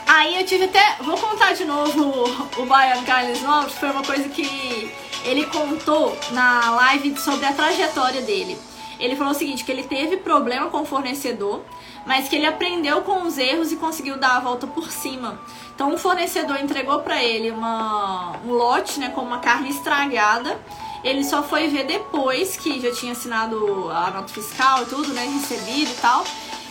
aí 0.07 0.39
eu 0.39 0.47
tive 0.47 0.67
até. 0.67 0.99
Vou 1.01 1.19
contar 1.19 1.53
de 1.55 1.65
novo 1.65 2.25
o 2.59 2.65
Baiano 2.65 3.03
Carlos 3.03 3.43
Novos, 3.43 3.75
foi 3.75 3.91
uma 3.91 4.05
coisa 4.05 4.29
que 4.29 4.95
ele 5.25 5.47
contou 5.47 6.17
na 6.31 6.71
live 6.71 7.19
sobre 7.19 7.45
a 7.47 7.53
trajetória 7.53 8.23
dele. 8.23 8.57
Ele 9.01 9.17
falou 9.17 9.33
o 9.33 9.37
seguinte, 9.37 9.65
que 9.65 9.73
ele 9.73 9.83
teve 9.83 10.19
problema 10.19 10.71
com 10.71 10.83
o 10.83 10.87
fornecedor, 10.87 11.61
mas 12.07 12.29
que 12.29 12.37
ele 12.37 12.47
aprendeu 12.47 13.03
com 13.03 13.23
os 13.23 13.38
erros 13.38 13.73
e 13.73 13.77
conseguiu 13.77 14.17
dar 14.17 14.37
a 14.37 14.41
volta 14.41 14.67
por 14.67 14.91
cima. 14.91 15.41
Então 15.75 15.95
o 15.95 15.99
fornecedor 15.99 16.61
entregou 16.61 17.01
para 17.01 17.23
ele 17.23 17.51
uma, 17.51 18.37
um 18.45 18.53
lote, 18.53 19.01
né, 19.01 19.11
com 19.11 19.21
uma 19.21 19.38
carne 19.38 19.71
estragada. 19.71 20.61
Ele 21.03 21.25
só 21.25 21.43
foi 21.43 21.69
ver 21.69 21.85
depois 21.85 22.57
que 22.57 22.81
já 22.81 22.93
tinha 22.93 23.12
assinado 23.12 23.91
a 23.91 24.11
nota 24.11 24.33
fiscal 24.33 24.83
e 24.83 24.87
tudo, 24.87 25.12
né, 25.12 25.25
recebido 25.25 25.91
e 25.91 25.95
tal. 26.01 26.25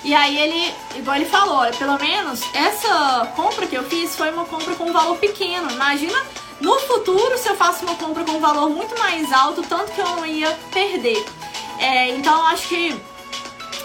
E 0.04 0.16
aí 0.16 0.38
ele, 0.38 0.74
igual 0.96 1.16
ele 1.16 1.26
falou, 1.26 1.58
olha, 1.58 1.74
pelo 1.74 1.98
menos 2.00 2.42
essa 2.54 3.32
compra 3.36 3.68
que 3.68 3.76
eu 3.76 3.84
fiz 3.84 4.16
foi 4.16 4.32
uma 4.32 4.46
compra 4.46 4.74
com 4.76 4.86
um 4.86 4.94
valor 4.94 5.18
pequeno. 5.18 5.70
Imagina 5.72 6.18
no 6.60 6.80
futuro 6.80 7.38
se 7.38 7.50
eu 7.50 7.56
faço 7.56 7.86
uma 7.86 7.96
compra 7.96 8.24
com 8.24 8.34
um 8.34 8.40
valor 8.40 8.70
muito 8.70 8.98
mais 8.98 9.32
alto, 9.32 9.62
tanto 9.64 9.92
que 9.92 10.02
eu 10.02 10.08
não 10.08 10.26
ia 10.26 10.52
perder. 10.72 11.24
É, 11.78 12.10
então 12.16 12.46
acho 12.48 12.68
que 12.68 12.96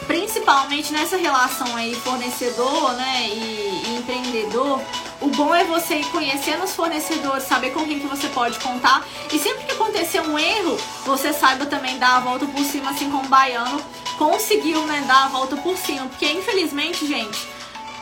principalmente 0.06 0.92
nessa 0.92 1.16
relação 1.16 1.76
aí 1.76 1.94
fornecedor 1.94 2.92
né, 2.92 3.28
e, 3.28 3.82
e, 3.86 3.96
empreendedor, 3.96 4.80
o 5.20 5.28
bom 5.28 5.54
é 5.54 5.64
você 5.64 5.96
ir 5.96 6.06
conhecendo 6.06 6.64
os 6.64 6.74
fornecedores, 6.74 7.44
saber 7.44 7.70
com 7.70 7.84
quem 7.84 7.98
que 7.98 8.06
você 8.06 8.28
pode 8.28 8.58
contar 8.58 9.06
e 9.32 9.38
sempre 9.38 9.64
que 9.64 9.72
acontecer 9.72 10.20
um 10.20 10.38
erro, 10.38 10.76
você 11.04 11.32
saiba 11.32 11.66
também 11.66 11.98
dar 11.98 12.16
a 12.16 12.20
volta 12.20 12.46
por 12.46 12.64
cima, 12.64 12.90
assim 12.90 13.10
como 13.10 13.24
o 13.24 13.28
baiano 13.28 13.80
conseguiu 14.18 14.84
né, 14.86 15.04
dar 15.06 15.24
a 15.24 15.28
volta 15.28 15.56
por 15.56 15.76
cima, 15.76 16.06
porque 16.06 16.26
infelizmente, 16.26 17.06
gente, 17.06 17.46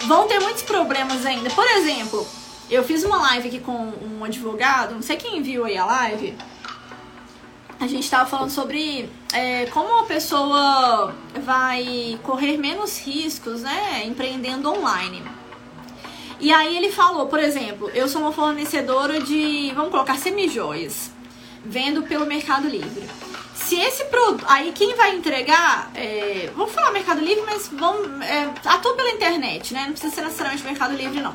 vão 0.07 0.27
ter 0.27 0.41
muitos 0.41 0.63
problemas 0.63 1.25
ainda. 1.25 1.51
Por 1.51 1.67
exemplo, 1.67 2.27
eu 2.71 2.83
fiz 2.85 3.05
uma 3.05 3.19
live 3.19 3.49
aqui 3.49 3.61
com 3.61 3.93
um 4.03 4.25
advogado, 4.25 4.95
não 4.95 5.03
sei 5.03 5.17
quem 5.17 5.43
viu 5.43 5.65
aí 5.65 5.77
a 5.77 5.85
live, 5.85 6.37
a 7.81 7.87
gente 7.87 8.05
estava 8.05 8.29
falando 8.29 8.51
sobre 8.51 9.11
é, 9.35 9.67
como 9.67 9.89
uma 9.89 10.05
pessoa 10.05 11.13
vai 11.43 12.19
correr 12.23 12.57
menos 12.57 12.99
riscos, 13.01 13.63
né, 13.63 14.05
empreendendo 14.07 14.71
online. 14.71 15.23
E 16.39 16.53
aí 16.53 16.77
ele 16.77 16.93
falou, 16.93 17.27
por 17.27 17.41
exemplo, 17.41 17.91
eu 17.91 18.07
sou 18.07 18.21
uma 18.21 18.33
fornecedora 18.33 19.21
de, 19.21 19.73
vamos 19.75 19.91
colocar, 19.91 20.17
semijoias, 20.17 21.11
vendo 21.65 22.03
pelo 22.05 22.27
Mercado 22.27 22.69
Livre. 22.69 23.09
Se 23.65 23.81
esse 23.81 24.05
produto, 24.05 24.45
aí 24.47 24.73
quem 24.73 24.95
vai 24.95 25.17
entregar, 25.17 25.91
é, 25.95 26.51
vamos 26.55 26.75
falar 26.75 26.93
Mercado 26.93 27.21
Livre, 27.21 27.43
mas 27.47 27.71
vamos, 27.73 28.21
é, 28.21 28.51
atua 28.63 28.95
pela 28.95 29.11
internet, 29.11 29.73
né? 29.73 29.85
Não 29.87 29.93
precisa 29.93 30.15
ser 30.15 30.23
necessariamente 30.23 30.63
Mercado 30.65 30.95
Livre, 30.95 31.23
não. 31.23 31.35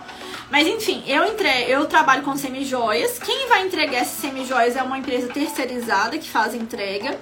Mas 0.52 0.68
enfim, 0.68 1.04
eu, 1.08 1.24
entre, 1.26 1.50
eu 1.68 1.88
trabalho 1.88 2.22
com 2.22 2.38
semijoias. 2.38 3.18
Quem 3.18 3.48
vai 3.48 3.66
entregar 3.66 4.02
essas 4.02 4.20
semijoias 4.20 4.76
é 4.76 4.84
uma 4.84 5.00
empresa 5.00 5.28
terceirizada 5.28 6.20
que 6.20 6.30
faz 6.30 6.54
entrega. 6.54 7.20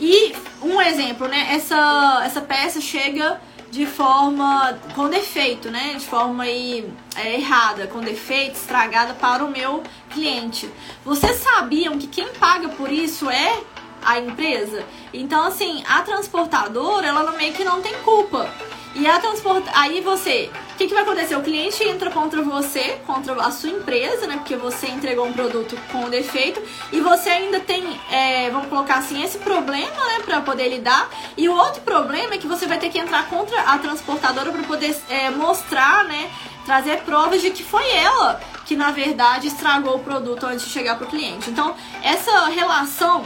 E 0.00 0.34
um 0.60 0.82
exemplo, 0.82 1.28
né? 1.28 1.50
Essa, 1.52 2.22
essa 2.24 2.40
peça 2.40 2.80
chega 2.80 3.40
de 3.70 3.86
forma 3.86 4.76
com 4.96 5.08
defeito, 5.08 5.70
né? 5.70 5.94
De 5.98 6.04
forma 6.04 6.42
aí, 6.42 6.92
é, 7.14 7.34
errada, 7.34 7.86
com 7.86 8.00
defeito, 8.00 8.56
estragada 8.56 9.14
para 9.14 9.44
o 9.44 9.50
meu 9.50 9.84
cliente. 10.10 10.68
Vocês 11.04 11.36
sabiam 11.36 11.96
que 11.96 12.08
quem 12.08 12.26
paga 12.34 12.68
por 12.70 12.90
isso 12.90 13.30
é 13.30 13.60
a 14.02 14.18
empresa? 14.18 14.84
Então, 15.12 15.44
assim, 15.44 15.82
a 15.88 16.02
transportadora, 16.02 17.06
ela 17.06 17.32
meio 17.32 17.52
que 17.52 17.64
não 17.64 17.80
tem 17.80 17.94
culpa. 18.04 18.48
E 18.94 19.06
a 19.06 19.18
transporta... 19.20 19.70
aí 19.74 20.00
você, 20.00 20.50
o 20.72 20.76
que, 20.76 20.88
que 20.88 20.94
vai 20.94 21.02
acontecer? 21.02 21.36
O 21.36 21.42
cliente 21.42 21.84
entra 21.84 22.10
contra 22.10 22.42
você, 22.42 22.98
contra 23.06 23.32
a 23.34 23.50
sua 23.50 23.70
empresa, 23.70 24.26
né? 24.26 24.36
Porque 24.36 24.56
você 24.56 24.88
entregou 24.88 25.26
um 25.26 25.32
produto 25.32 25.78
com 25.92 26.08
defeito 26.10 26.60
e 26.90 27.00
você 27.00 27.28
ainda 27.28 27.60
tem, 27.60 27.84
é, 28.10 28.50
vamos 28.50 28.68
colocar 28.68 28.96
assim, 28.96 29.22
esse 29.22 29.38
problema, 29.38 30.04
né? 30.06 30.20
Para 30.24 30.40
poder 30.40 30.68
lidar. 30.68 31.08
E 31.36 31.48
o 31.48 31.54
outro 31.54 31.82
problema 31.82 32.34
é 32.34 32.38
que 32.38 32.46
você 32.46 32.66
vai 32.66 32.78
ter 32.78 32.88
que 32.88 32.98
entrar 32.98 33.28
contra 33.28 33.60
a 33.62 33.78
transportadora 33.78 34.50
para 34.50 34.62
poder 34.64 34.96
é, 35.08 35.30
mostrar, 35.30 36.04
né? 36.04 36.30
Trazer 36.64 37.02
provas 37.02 37.40
de 37.40 37.50
que 37.50 37.62
foi 37.62 37.88
ela 37.90 38.40
que 38.66 38.76
na 38.76 38.90
verdade 38.90 39.48
estragou 39.48 39.96
o 39.96 40.00
produto 40.00 40.44
antes 40.44 40.66
de 40.66 40.70
chegar 40.70 40.96
para 40.96 41.06
o 41.06 41.10
cliente. 41.10 41.48
Então, 41.48 41.74
essa 42.02 42.46
relação 42.48 43.24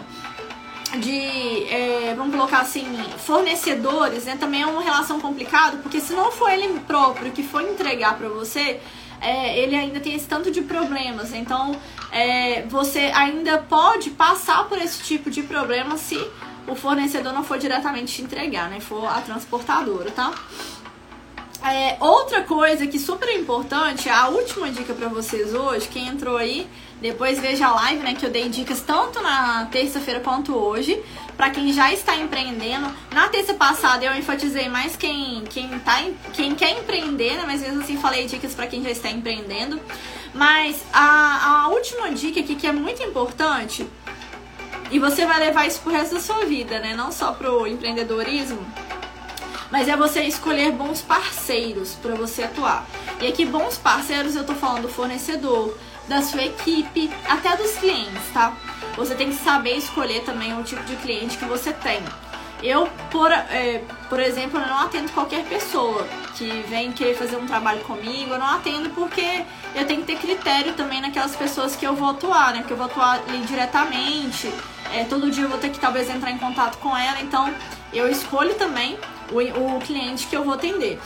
de, 0.99 1.65
é, 1.69 2.15
vamos 2.17 2.35
colocar 2.35 2.61
assim, 2.61 2.87
fornecedores, 3.19 4.25
né, 4.25 4.37
também 4.39 4.63
é 4.63 4.67
uma 4.67 4.83
relação 4.83 5.21
complicada, 5.21 5.79
porque 5.79 6.01
se 6.01 6.13
não 6.13 6.31
for 6.31 6.51
ele 6.51 6.81
próprio 6.81 7.33
que 7.33 7.43
for 7.43 7.63
entregar 7.63 8.17
para 8.17 8.29
você, 8.29 8.81
é, 9.21 9.59
ele 9.59 9.75
ainda 9.77 10.01
tem 10.01 10.15
esse 10.15 10.27
tanto 10.27 10.51
de 10.51 10.61
problemas. 10.63 11.33
Então, 11.33 11.77
é, 12.11 12.63
você 12.69 13.11
ainda 13.15 13.59
pode 13.59 14.11
passar 14.11 14.69
por 14.69 14.79
esse 14.79 15.03
tipo 15.03 15.31
de 15.31 15.43
problema 15.43 15.97
se 15.97 16.19
o 16.67 16.75
fornecedor 16.75 17.33
não 17.33 17.43
for 17.43 17.59
diretamente 17.59 18.15
te 18.15 18.23
entregar, 18.23 18.69
né, 18.69 18.81
for 18.81 19.07
a 19.07 19.21
transportadora, 19.21 20.11
tá? 20.11 20.33
É, 21.65 21.97
outra 22.01 22.43
coisa 22.43 22.87
que 22.89 22.99
super 22.99 23.33
importante, 23.39 24.09
a 24.09 24.29
última 24.29 24.69
dica 24.69 24.93
para 24.93 25.09
vocês 25.09 25.55
hoje, 25.55 25.89
quem 25.89 26.09
entrou 26.09 26.37
aí, 26.37 26.67
depois 27.03 27.41
veja 27.41 27.67
a 27.67 27.75
live, 27.75 28.03
né, 28.05 28.15
que 28.15 28.25
eu 28.25 28.31
dei 28.31 28.49
dicas 28.49 28.81
tanto 28.81 29.21
na 29.21 29.67
terça-feira 29.67 30.21
quanto 30.21 30.55
hoje, 30.55 31.03
para 31.37 31.51
quem 31.51 31.73
já 31.73 31.93
está 31.93 32.17
empreendendo. 32.17 32.89
Na 33.13 33.29
terça 33.29 33.55
passada 33.55 34.05
eu 34.05 34.15
enfatizei 34.15 34.69
mais 34.69 34.95
quem 34.95 35.43
quem 35.51 35.69
tá 35.81 36.01
quem 36.33 36.55
quer 36.55 36.79
empreender, 36.79 37.35
né, 37.35 37.43
mas 37.45 37.61
mesmo 37.61 37.83
assim 37.83 37.99
falei 37.99 38.27
dicas 38.27 38.55
para 38.55 38.69
quem 38.69 38.85
já 38.85 38.91
está 38.91 39.11
empreendendo. 39.11 39.81
Mas 40.33 40.83
a, 40.93 41.65
a 41.65 41.69
última 41.69 42.13
dica 42.13 42.39
aqui 42.39 42.55
que 42.55 42.67
é 42.67 42.73
muito 42.73 43.03
importante, 43.03 43.85
e 44.91 44.99
você 44.99 45.27
vai 45.27 45.41
levar 45.41 45.67
isso 45.67 45.81
pro 45.81 45.91
resto 45.91 46.15
da 46.15 46.21
sua 46.21 46.45
vida, 46.45 46.79
né, 46.79 46.95
não 46.95 47.11
só 47.11 47.33
pro 47.33 47.67
empreendedorismo, 47.67 48.65
mas 49.73 49.89
é 49.89 49.97
você 49.97 50.23
escolher 50.23 50.71
bons 50.71 51.03
parceiros 51.03 51.95
para 51.95 52.15
você 52.15 52.45
atuar. 52.45 52.87
E 53.21 53.27
aqui, 53.27 53.45
bons 53.45 53.79
parceiros, 53.79 54.37
eu 54.37 54.45
tô 54.45 54.55
falando 54.55 54.83
do 54.83 54.89
fornecedor, 54.89 55.75
da 56.13 56.21
sua 56.21 56.45
equipe, 56.45 57.11
até 57.27 57.57
dos 57.57 57.73
clientes, 57.77 58.23
tá? 58.35 58.53
Você 58.97 59.15
tem 59.15 59.31
que 59.31 59.37
saber 59.37 59.77
escolher 59.77 60.23
também 60.25 60.59
o 60.59 60.63
tipo 60.63 60.85
de 60.85 60.95
cliente 60.97 61.39
que 61.39 61.45
você 61.47 61.73
tem. 61.73 62.03
Eu, 62.63 62.87
por, 63.11 63.33
é, 63.33 63.83
por 64.09 64.21
exemplo, 64.21 64.61
eu 64.61 64.67
não 64.67 64.79
atendo 64.79 65.11
qualquer 65.11 65.45
pessoa 65.47 66.07
que 66.37 66.65
vem 66.69 66.93
querer 66.93 67.15
fazer 67.17 67.37
um 67.37 67.47
trabalho 67.47 67.81
comigo, 67.81 68.31
eu 68.31 68.39
não 68.39 68.47
atendo 68.47 68.91
porque 68.91 69.43
eu 69.75 69.87
tenho 69.87 70.03
que 70.03 70.07
ter 70.07 70.19
critério 70.19 70.75
também 70.75 71.01
naquelas 71.01 71.35
pessoas 71.35 71.75
que 71.75 71.85
eu 71.85 71.97
vou 71.97 72.11
atuar, 72.11 72.53
né? 72.53 72.59
Porque 72.59 72.75
eu 72.75 72.77
vou 72.77 72.87
atuar 72.87 73.21
ali 73.27 73.39
diretamente, 73.41 74.53
é, 74.93 75.05
todo 75.05 75.31
dia 75.31 75.45
eu 75.45 75.49
vou 75.49 75.59
ter 75.59 75.71
que 75.71 75.81
talvez 75.81 76.09
entrar 76.09 76.31
em 76.31 76.39
contato 76.39 76.77
com 76.79 76.97
ela, 76.97 77.21
então 77.21 77.53
eu 77.93 78.09
escolho 78.09 78.55
também 78.55 78.99
o, 79.31 79.77
o 79.77 79.81
cliente 79.81 80.27
que 80.27 80.37
eu 80.37 80.45
vou 80.45 80.55
atender. 80.55 81.01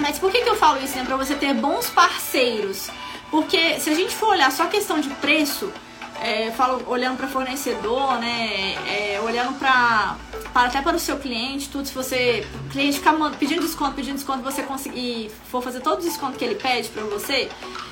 Mas 0.00 0.18
por 0.18 0.32
que, 0.32 0.42
que 0.42 0.48
eu 0.48 0.56
falo 0.56 0.82
isso? 0.82 0.96
Né? 0.96 1.04
Para 1.04 1.16
você 1.16 1.34
ter 1.34 1.54
bons 1.54 1.88
parceiros. 1.90 2.90
Porque 3.30 3.80
se 3.80 3.90
a 3.90 3.94
gente 3.94 4.14
for 4.14 4.30
olhar 4.30 4.50
só 4.52 4.64
a 4.64 4.68
questão 4.68 5.00
de 5.00 5.08
preço, 5.10 5.72
é, 6.20 6.50
falo 6.52 6.82
olhando 6.86 7.16
para 7.16 7.26
fornecedor, 7.26 8.18
né, 8.18 8.74
é, 8.86 9.20
olhando 9.22 9.58
para 9.58 10.16
para 10.54 10.68
até 10.68 10.80
para 10.80 10.96
o 10.96 11.00
seu 11.00 11.18
cliente, 11.18 11.68
tudo, 11.68 11.86
se 11.86 11.92
você 11.92 12.46
o 12.66 12.70
cliente 12.70 12.98
ficar 12.98 13.12
pedindo 13.32 13.60
desconto, 13.60 13.92
pedindo 13.92 14.14
desconto, 14.14 14.40
você 14.40 14.62
conseguir 14.62 15.28
for 15.50 15.60
fazer 15.60 15.80
todo 15.80 15.98
o 15.98 16.02
desconto 16.02 16.38
que 16.38 16.44
ele 16.44 16.54
pede 16.54 16.88
para 16.90 17.02
você, 17.02 17.50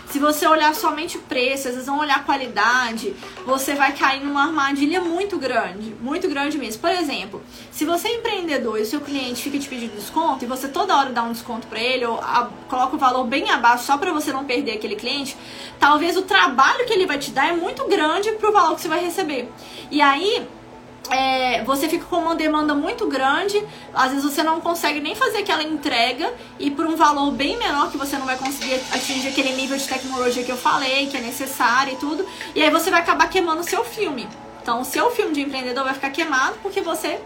se 0.09 0.21
você 0.21 0.47
olhar 0.47 0.73
somente 0.73 1.19
o 1.19 1.23
preço, 1.23 1.67
às 1.67 1.75
vezes 1.75 1.89
não 1.89 1.99
olhar 1.99 2.19
a 2.19 2.23
qualidade, 2.23 3.17
você 3.45 3.75
vai 3.75 3.93
cair 3.93 4.23
numa 4.23 4.45
armadilha 4.45 5.01
muito 5.01 5.39
grande, 5.39 5.93
muito 6.01 6.29
grande 6.29 6.57
mesmo. 6.57 6.81
Por 6.81 6.91
exemplo, 6.91 7.43
se 7.73 7.85
você 7.85 8.09
é 8.09 8.15
empreendedor 8.17 8.79
e 8.79 8.83
o 8.83 8.87
seu 8.87 9.01
cliente 9.01 9.43
fica 9.43 9.59
te 9.59 9.69
pedindo 9.69 9.97
desconto 9.97 10.45
e 10.45 10.47
você 10.47 10.69
toda 10.69 10.97
hora 10.97 11.11
dá 11.11 11.25
um 11.25 11.33
desconto 11.33 11.67
para 11.67 11.81
ele 11.81 12.05
ou 12.05 12.21
a, 12.21 12.49
coloca 12.69 12.95
o 12.95 12.99
valor 12.99 13.25
bem 13.25 13.51
abaixo 13.51 13.85
só 13.85 13.99
para 13.99 14.13
você 14.13 14.33
não 14.33 14.45
perder 14.45 14.73
aquele 14.73 14.95
cliente, 14.95 15.37
talvez 15.81 16.17
o 16.17 16.23
trabalho 16.23 16.85
que 16.87 16.93
ele 16.93 17.07
vai 17.07 17.19
te 17.19 17.33
dar 17.33 17.49
é 17.49 17.53
muito 17.53 17.89
grande 17.89 18.31
pro 18.33 18.53
valor 18.53 18.77
que 18.77 18.83
você 18.83 18.89
vai 18.89 19.03
receber. 19.03 19.51
E 19.91 20.01
aí, 20.01 20.47
é, 21.13 21.63
você 21.65 21.89
fica 21.89 22.07
com 22.07 22.17
uma 22.17 22.35
demanda 22.35 22.75
muito 22.75 23.07
grande, 23.07 23.63
às 23.93 24.11
vezes 24.13 24.25
você 24.25 24.43
não 24.43 24.61
consegue 24.61 25.01
nem 25.01 25.15
fazer 25.15 25.39
aquela 25.39 25.63
entrega 25.63 26.33
e 26.59 26.71
por 26.71 26.87
um 26.87 26.97
valor 26.97 27.31
bem 27.33 27.59
menor 27.59 27.91
que 27.91 27.99
você 27.99 28.17
não 28.17 28.25
vai 28.25 28.37
conseguir 28.37 28.81
atingir 28.93 29.29
aquele 29.29 29.53
nível 29.53 29.77
de 29.77 29.87
tecnologia 29.87 30.43
que 30.43 30.51
eu 30.51 30.57
falei, 30.57 31.07
que 31.09 31.17
é 31.17 31.21
necessário 31.21 31.93
e 31.93 31.97
tudo, 31.97 32.27
e 32.55 32.63
aí 32.63 32.71
você 32.71 32.91
vai 32.91 33.01
acabar 33.01 33.29
queimando 33.29 33.61
o 33.61 33.65
seu 33.65 33.85
filme. 33.85 34.27
Então, 34.63 34.81
o 34.81 34.85
seu 34.85 35.11
filme 35.11 35.35
de 35.35 35.43
empreendedor 35.43 35.85
vai 35.85 35.93
ficar 35.93 36.11
queimado 36.11 36.57
porque 36.63 36.81
você 36.81 37.21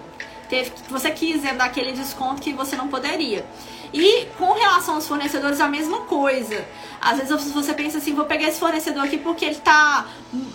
teve, 0.49 0.73
você 0.89 1.11
quis 1.11 1.43
dar 1.43 1.67
aquele 1.67 1.93
desconto 1.93 2.43
que 2.43 2.53
você 2.53 2.75
não 2.75 2.89
poderia. 2.89 3.47
E 3.93 4.27
com 4.37 4.53
relação 4.53 4.97
aos 4.97 5.07
fornecedores, 5.07 5.61
a 5.61 5.69
mesma 5.69 6.01
coisa. 6.01 6.67
Às 7.01 7.19
vezes 7.19 7.53
você 7.53 7.73
pensa 7.73 7.99
assim, 7.99 8.15
vou 8.15 8.25
pegar 8.25 8.49
esse 8.49 8.59
fornecedor 8.59 9.05
aqui 9.05 9.19
porque 9.19 9.45
ele 9.45 9.55
está 9.55 10.07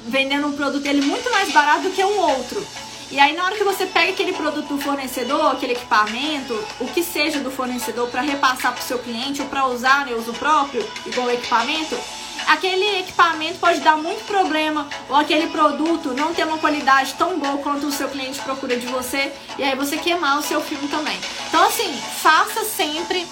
vendendo 0.05 0.47
um 0.47 0.51
produto 0.51 0.81
dele 0.81 1.01
muito 1.01 1.31
mais 1.31 1.51
barato 1.51 1.83
do 1.83 1.91
que 1.91 2.03
um 2.03 2.19
outro. 2.19 2.65
E 3.11 3.19
aí 3.19 3.35
na 3.35 3.43
hora 3.43 3.57
que 3.57 3.63
você 3.63 3.85
pega 3.85 4.13
aquele 4.13 4.31
produto 4.31 4.69
do 4.69 4.81
fornecedor, 4.81 5.51
aquele 5.51 5.73
equipamento, 5.73 6.57
o 6.79 6.87
que 6.87 7.03
seja 7.03 7.39
do 7.39 7.51
fornecedor 7.51 8.09
para 8.09 8.21
repassar 8.21 8.71
para 8.71 8.81
o 8.81 8.87
seu 8.87 8.99
cliente 8.99 9.41
ou 9.41 9.49
para 9.49 9.67
usar 9.67 10.05
né, 10.05 10.13
uso 10.13 10.31
próprio, 10.33 10.87
igual 11.05 11.29
equipamento, 11.29 11.99
aquele 12.47 12.99
equipamento 12.99 13.59
pode 13.59 13.81
dar 13.81 13.97
muito 13.97 14.23
problema 14.25 14.87
ou 15.09 15.17
aquele 15.17 15.47
produto 15.47 16.13
não 16.13 16.33
ter 16.33 16.45
uma 16.45 16.57
qualidade 16.57 17.13
tão 17.15 17.37
boa 17.37 17.57
quanto 17.57 17.85
o 17.85 17.91
seu 17.91 18.07
cliente 18.07 18.39
procura 18.39 18.77
de 18.77 18.87
você 18.87 19.33
e 19.57 19.63
aí 19.63 19.75
você 19.75 19.97
queimar 19.97 20.39
o 20.39 20.41
seu 20.41 20.61
filme 20.61 20.87
também. 20.87 21.19
Então 21.49 21.67
assim, 21.67 21.93
faça 22.21 22.63
sempre 22.63 23.27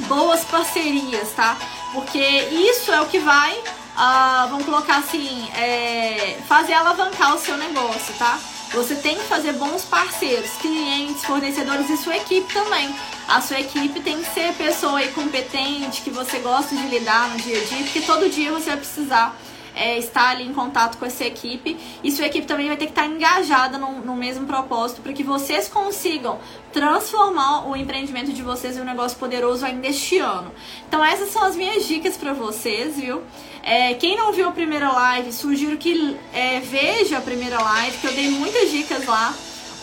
boas 0.00 0.44
parcerias, 0.46 1.30
tá? 1.30 1.56
Porque 1.92 2.18
isso 2.18 2.90
é 2.90 3.00
o 3.00 3.06
que 3.06 3.20
vai, 3.20 3.52
uh, 3.56 4.48
vamos 4.48 4.64
colocar 4.64 4.96
assim, 4.96 5.48
é, 5.54 6.38
fazer 6.48 6.72
alavancar 6.72 7.36
o 7.36 7.38
seu 7.38 7.56
negócio, 7.56 8.12
tá? 8.18 8.36
Você 8.72 8.94
tem 8.94 9.16
que 9.16 9.24
fazer 9.24 9.52
bons 9.52 9.84
parceiros, 9.84 10.50
clientes, 10.52 11.22
fornecedores 11.24 11.90
e 11.90 11.96
sua 11.98 12.16
equipe 12.16 12.52
também. 12.54 12.94
A 13.28 13.40
sua 13.40 13.60
equipe 13.60 14.00
tem 14.00 14.22
que 14.22 14.32
ser 14.32 14.54
pessoa 14.54 15.06
competente, 15.08 16.00
que 16.00 16.10
você 16.10 16.38
gosta 16.38 16.74
de 16.74 16.86
lidar 16.88 17.28
no 17.28 17.36
dia 17.36 17.60
a 17.60 17.64
dia, 17.64 17.84
porque 17.84 18.00
todo 18.00 18.30
dia 18.30 18.50
você 18.50 18.70
vai 18.70 18.78
precisar 18.78 19.36
é, 19.74 19.98
estar 19.98 20.30
ali 20.30 20.44
em 20.44 20.52
contato 20.52 20.98
com 20.98 21.06
essa 21.06 21.24
equipe 21.24 21.76
e 22.02 22.10
sua 22.10 22.26
equipe 22.26 22.46
também 22.46 22.68
vai 22.68 22.76
ter 22.76 22.86
que 22.86 22.92
estar 22.92 23.06
engajada 23.06 23.78
no, 23.78 24.00
no 24.00 24.14
mesmo 24.16 24.46
propósito 24.46 25.00
para 25.02 25.12
que 25.12 25.22
vocês 25.22 25.68
consigam 25.68 26.38
transformar 26.72 27.68
o 27.68 27.76
empreendimento 27.76 28.32
de 28.32 28.42
vocês 28.42 28.76
em 28.76 28.80
um 28.80 28.84
negócio 28.84 29.18
poderoso 29.18 29.64
ainda 29.64 29.86
este 29.86 30.18
ano. 30.18 30.52
Então 30.88 31.04
essas 31.04 31.30
são 31.30 31.42
as 31.42 31.56
minhas 31.56 31.86
dicas 31.86 32.16
para 32.16 32.32
vocês, 32.32 32.96
viu? 32.96 33.22
É, 33.62 33.94
quem 33.94 34.16
não 34.16 34.32
viu 34.32 34.48
a 34.48 34.52
primeira 34.52 34.90
live, 34.90 35.32
sugiro 35.32 35.76
que 35.76 36.16
é, 36.32 36.60
veja 36.60 37.18
a 37.18 37.20
primeira 37.20 37.60
live, 37.60 37.96
que 37.98 38.06
eu 38.06 38.12
dei 38.12 38.30
muitas 38.30 38.70
dicas 38.70 39.06
lá. 39.06 39.34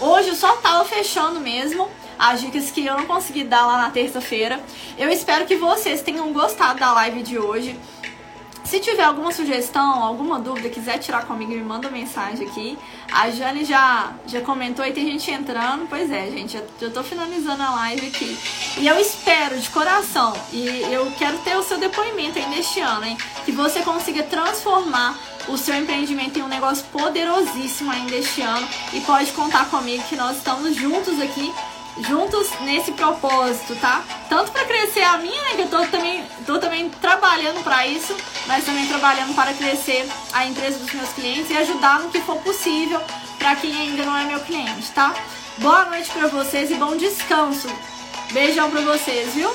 Hoje 0.02 0.30
eu 0.30 0.36
só 0.36 0.56
tava 0.58 0.86
fechando 0.86 1.40
mesmo 1.40 1.90
as 2.18 2.42
dicas 2.42 2.70
que 2.70 2.86
eu 2.86 2.98
não 2.98 3.06
consegui 3.06 3.46
dar 3.46 3.66
lá 3.66 3.78
na 3.78 3.90
terça-feira. 3.90 4.62
Eu 4.98 5.10
espero 5.10 5.46
que 5.46 5.56
vocês 5.56 6.02
tenham 6.02 6.32
gostado 6.34 6.78
da 6.78 6.92
live 6.94 7.24
de 7.24 7.40
hoje. 7.40 7.80
Se 8.70 8.80
tiver 8.80 9.02
alguma 9.02 9.32
sugestão, 9.32 10.04
alguma 10.04 10.40
dúvida, 10.40 10.70
quiser 10.70 11.00
tirar 11.00 11.26
comigo, 11.26 11.52
me 11.52 11.64
manda 11.64 11.90
mensagem 11.90 12.48
aqui. 12.48 12.78
A 13.12 13.32
Jane 13.32 13.66
já, 13.66 14.14
já 14.28 14.42
comentou 14.42 14.86
e 14.86 14.92
tem 14.92 15.08
gente 15.08 15.32
entrando. 15.32 15.88
Pois 15.90 16.12
é, 16.12 16.30
gente, 16.30 16.54
já, 16.54 16.62
já 16.80 16.92
tô 16.92 17.02
finalizando 17.02 17.64
a 17.64 17.72
live 17.72 18.06
aqui. 18.06 18.38
E 18.78 18.88
eu 18.88 19.00
espero 19.00 19.60
de 19.60 19.68
coração, 19.72 20.34
e 20.54 20.68
eu 20.94 21.12
quero 21.18 21.40
ter 21.40 21.58
o 21.58 21.64
seu 21.64 21.80
depoimento 21.80 22.38
ainda 22.38 22.58
este 22.58 22.80
ano, 22.80 23.06
hein? 23.06 23.18
Que 23.44 23.52
você 23.52 23.82
consiga 23.82 24.22
transformar 24.22 25.18
o 25.48 25.58
seu 25.58 25.74
empreendimento 25.74 26.38
em 26.38 26.44
um 26.44 26.48
negócio 26.48 26.86
poderosíssimo 26.92 27.90
ainda 27.90 28.16
este 28.18 28.44
ano. 28.44 28.68
E 28.94 29.02
pode 29.02 29.32
contar 29.32 29.68
comigo 29.72 30.04
que 30.04 30.16
nós 30.16 30.38
estamos 30.38 30.76
juntos 30.76 31.20
aqui 31.20 31.52
juntos 32.08 32.50
nesse 32.62 32.92
propósito, 32.92 33.76
tá? 33.76 34.04
Tanto 34.30 34.52
para 34.52 34.66
crescer 34.66 35.04
a 35.04 35.18
minha, 35.18 35.42
né, 35.44 35.50
que 35.56 35.62
eu 35.62 35.68
tô 35.68 35.86
também, 35.88 36.24
tô 36.46 36.58
também 36.60 36.90
trabalhando 36.90 37.64
para 37.64 37.86
isso, 37.88 38.16
mas 38.48 38.66
também 38.66 38.88
trabalhando 38.88 39.34
para 39.36 39.54
crescer 39.54 40.08
a 40.34 40.46
empresa 40.46 40.80
dos 40.80 40.94
meus 40.94 41.10
clientes 41.10 41.50
e 41.50 41.58
ajudar 41.58 42.00
no 42.00 42.10
que 42.10 42.22
for 42.22 42.38
possível 42.38 43.02
para 43.38 43.56
quem 43.56 43.76
ainda 43.76 44.04
não 44.06 44.18
é 44.18 44.26
meu 44.26 44.40
cliente, 44.42 44.92
tá? 44.92 45.14
Boa 45.58 45.86
noite 45.86 46.10
para 46.12 46.28
vocês 46.28 46.72
e 46.72 46.76
bom 46.76 46.96
descanso. 46.96 47.68
Beijão 48.32 48.70
para 48.70 48.82
vocês, 48.82 49.34
viu? 49.34 49.50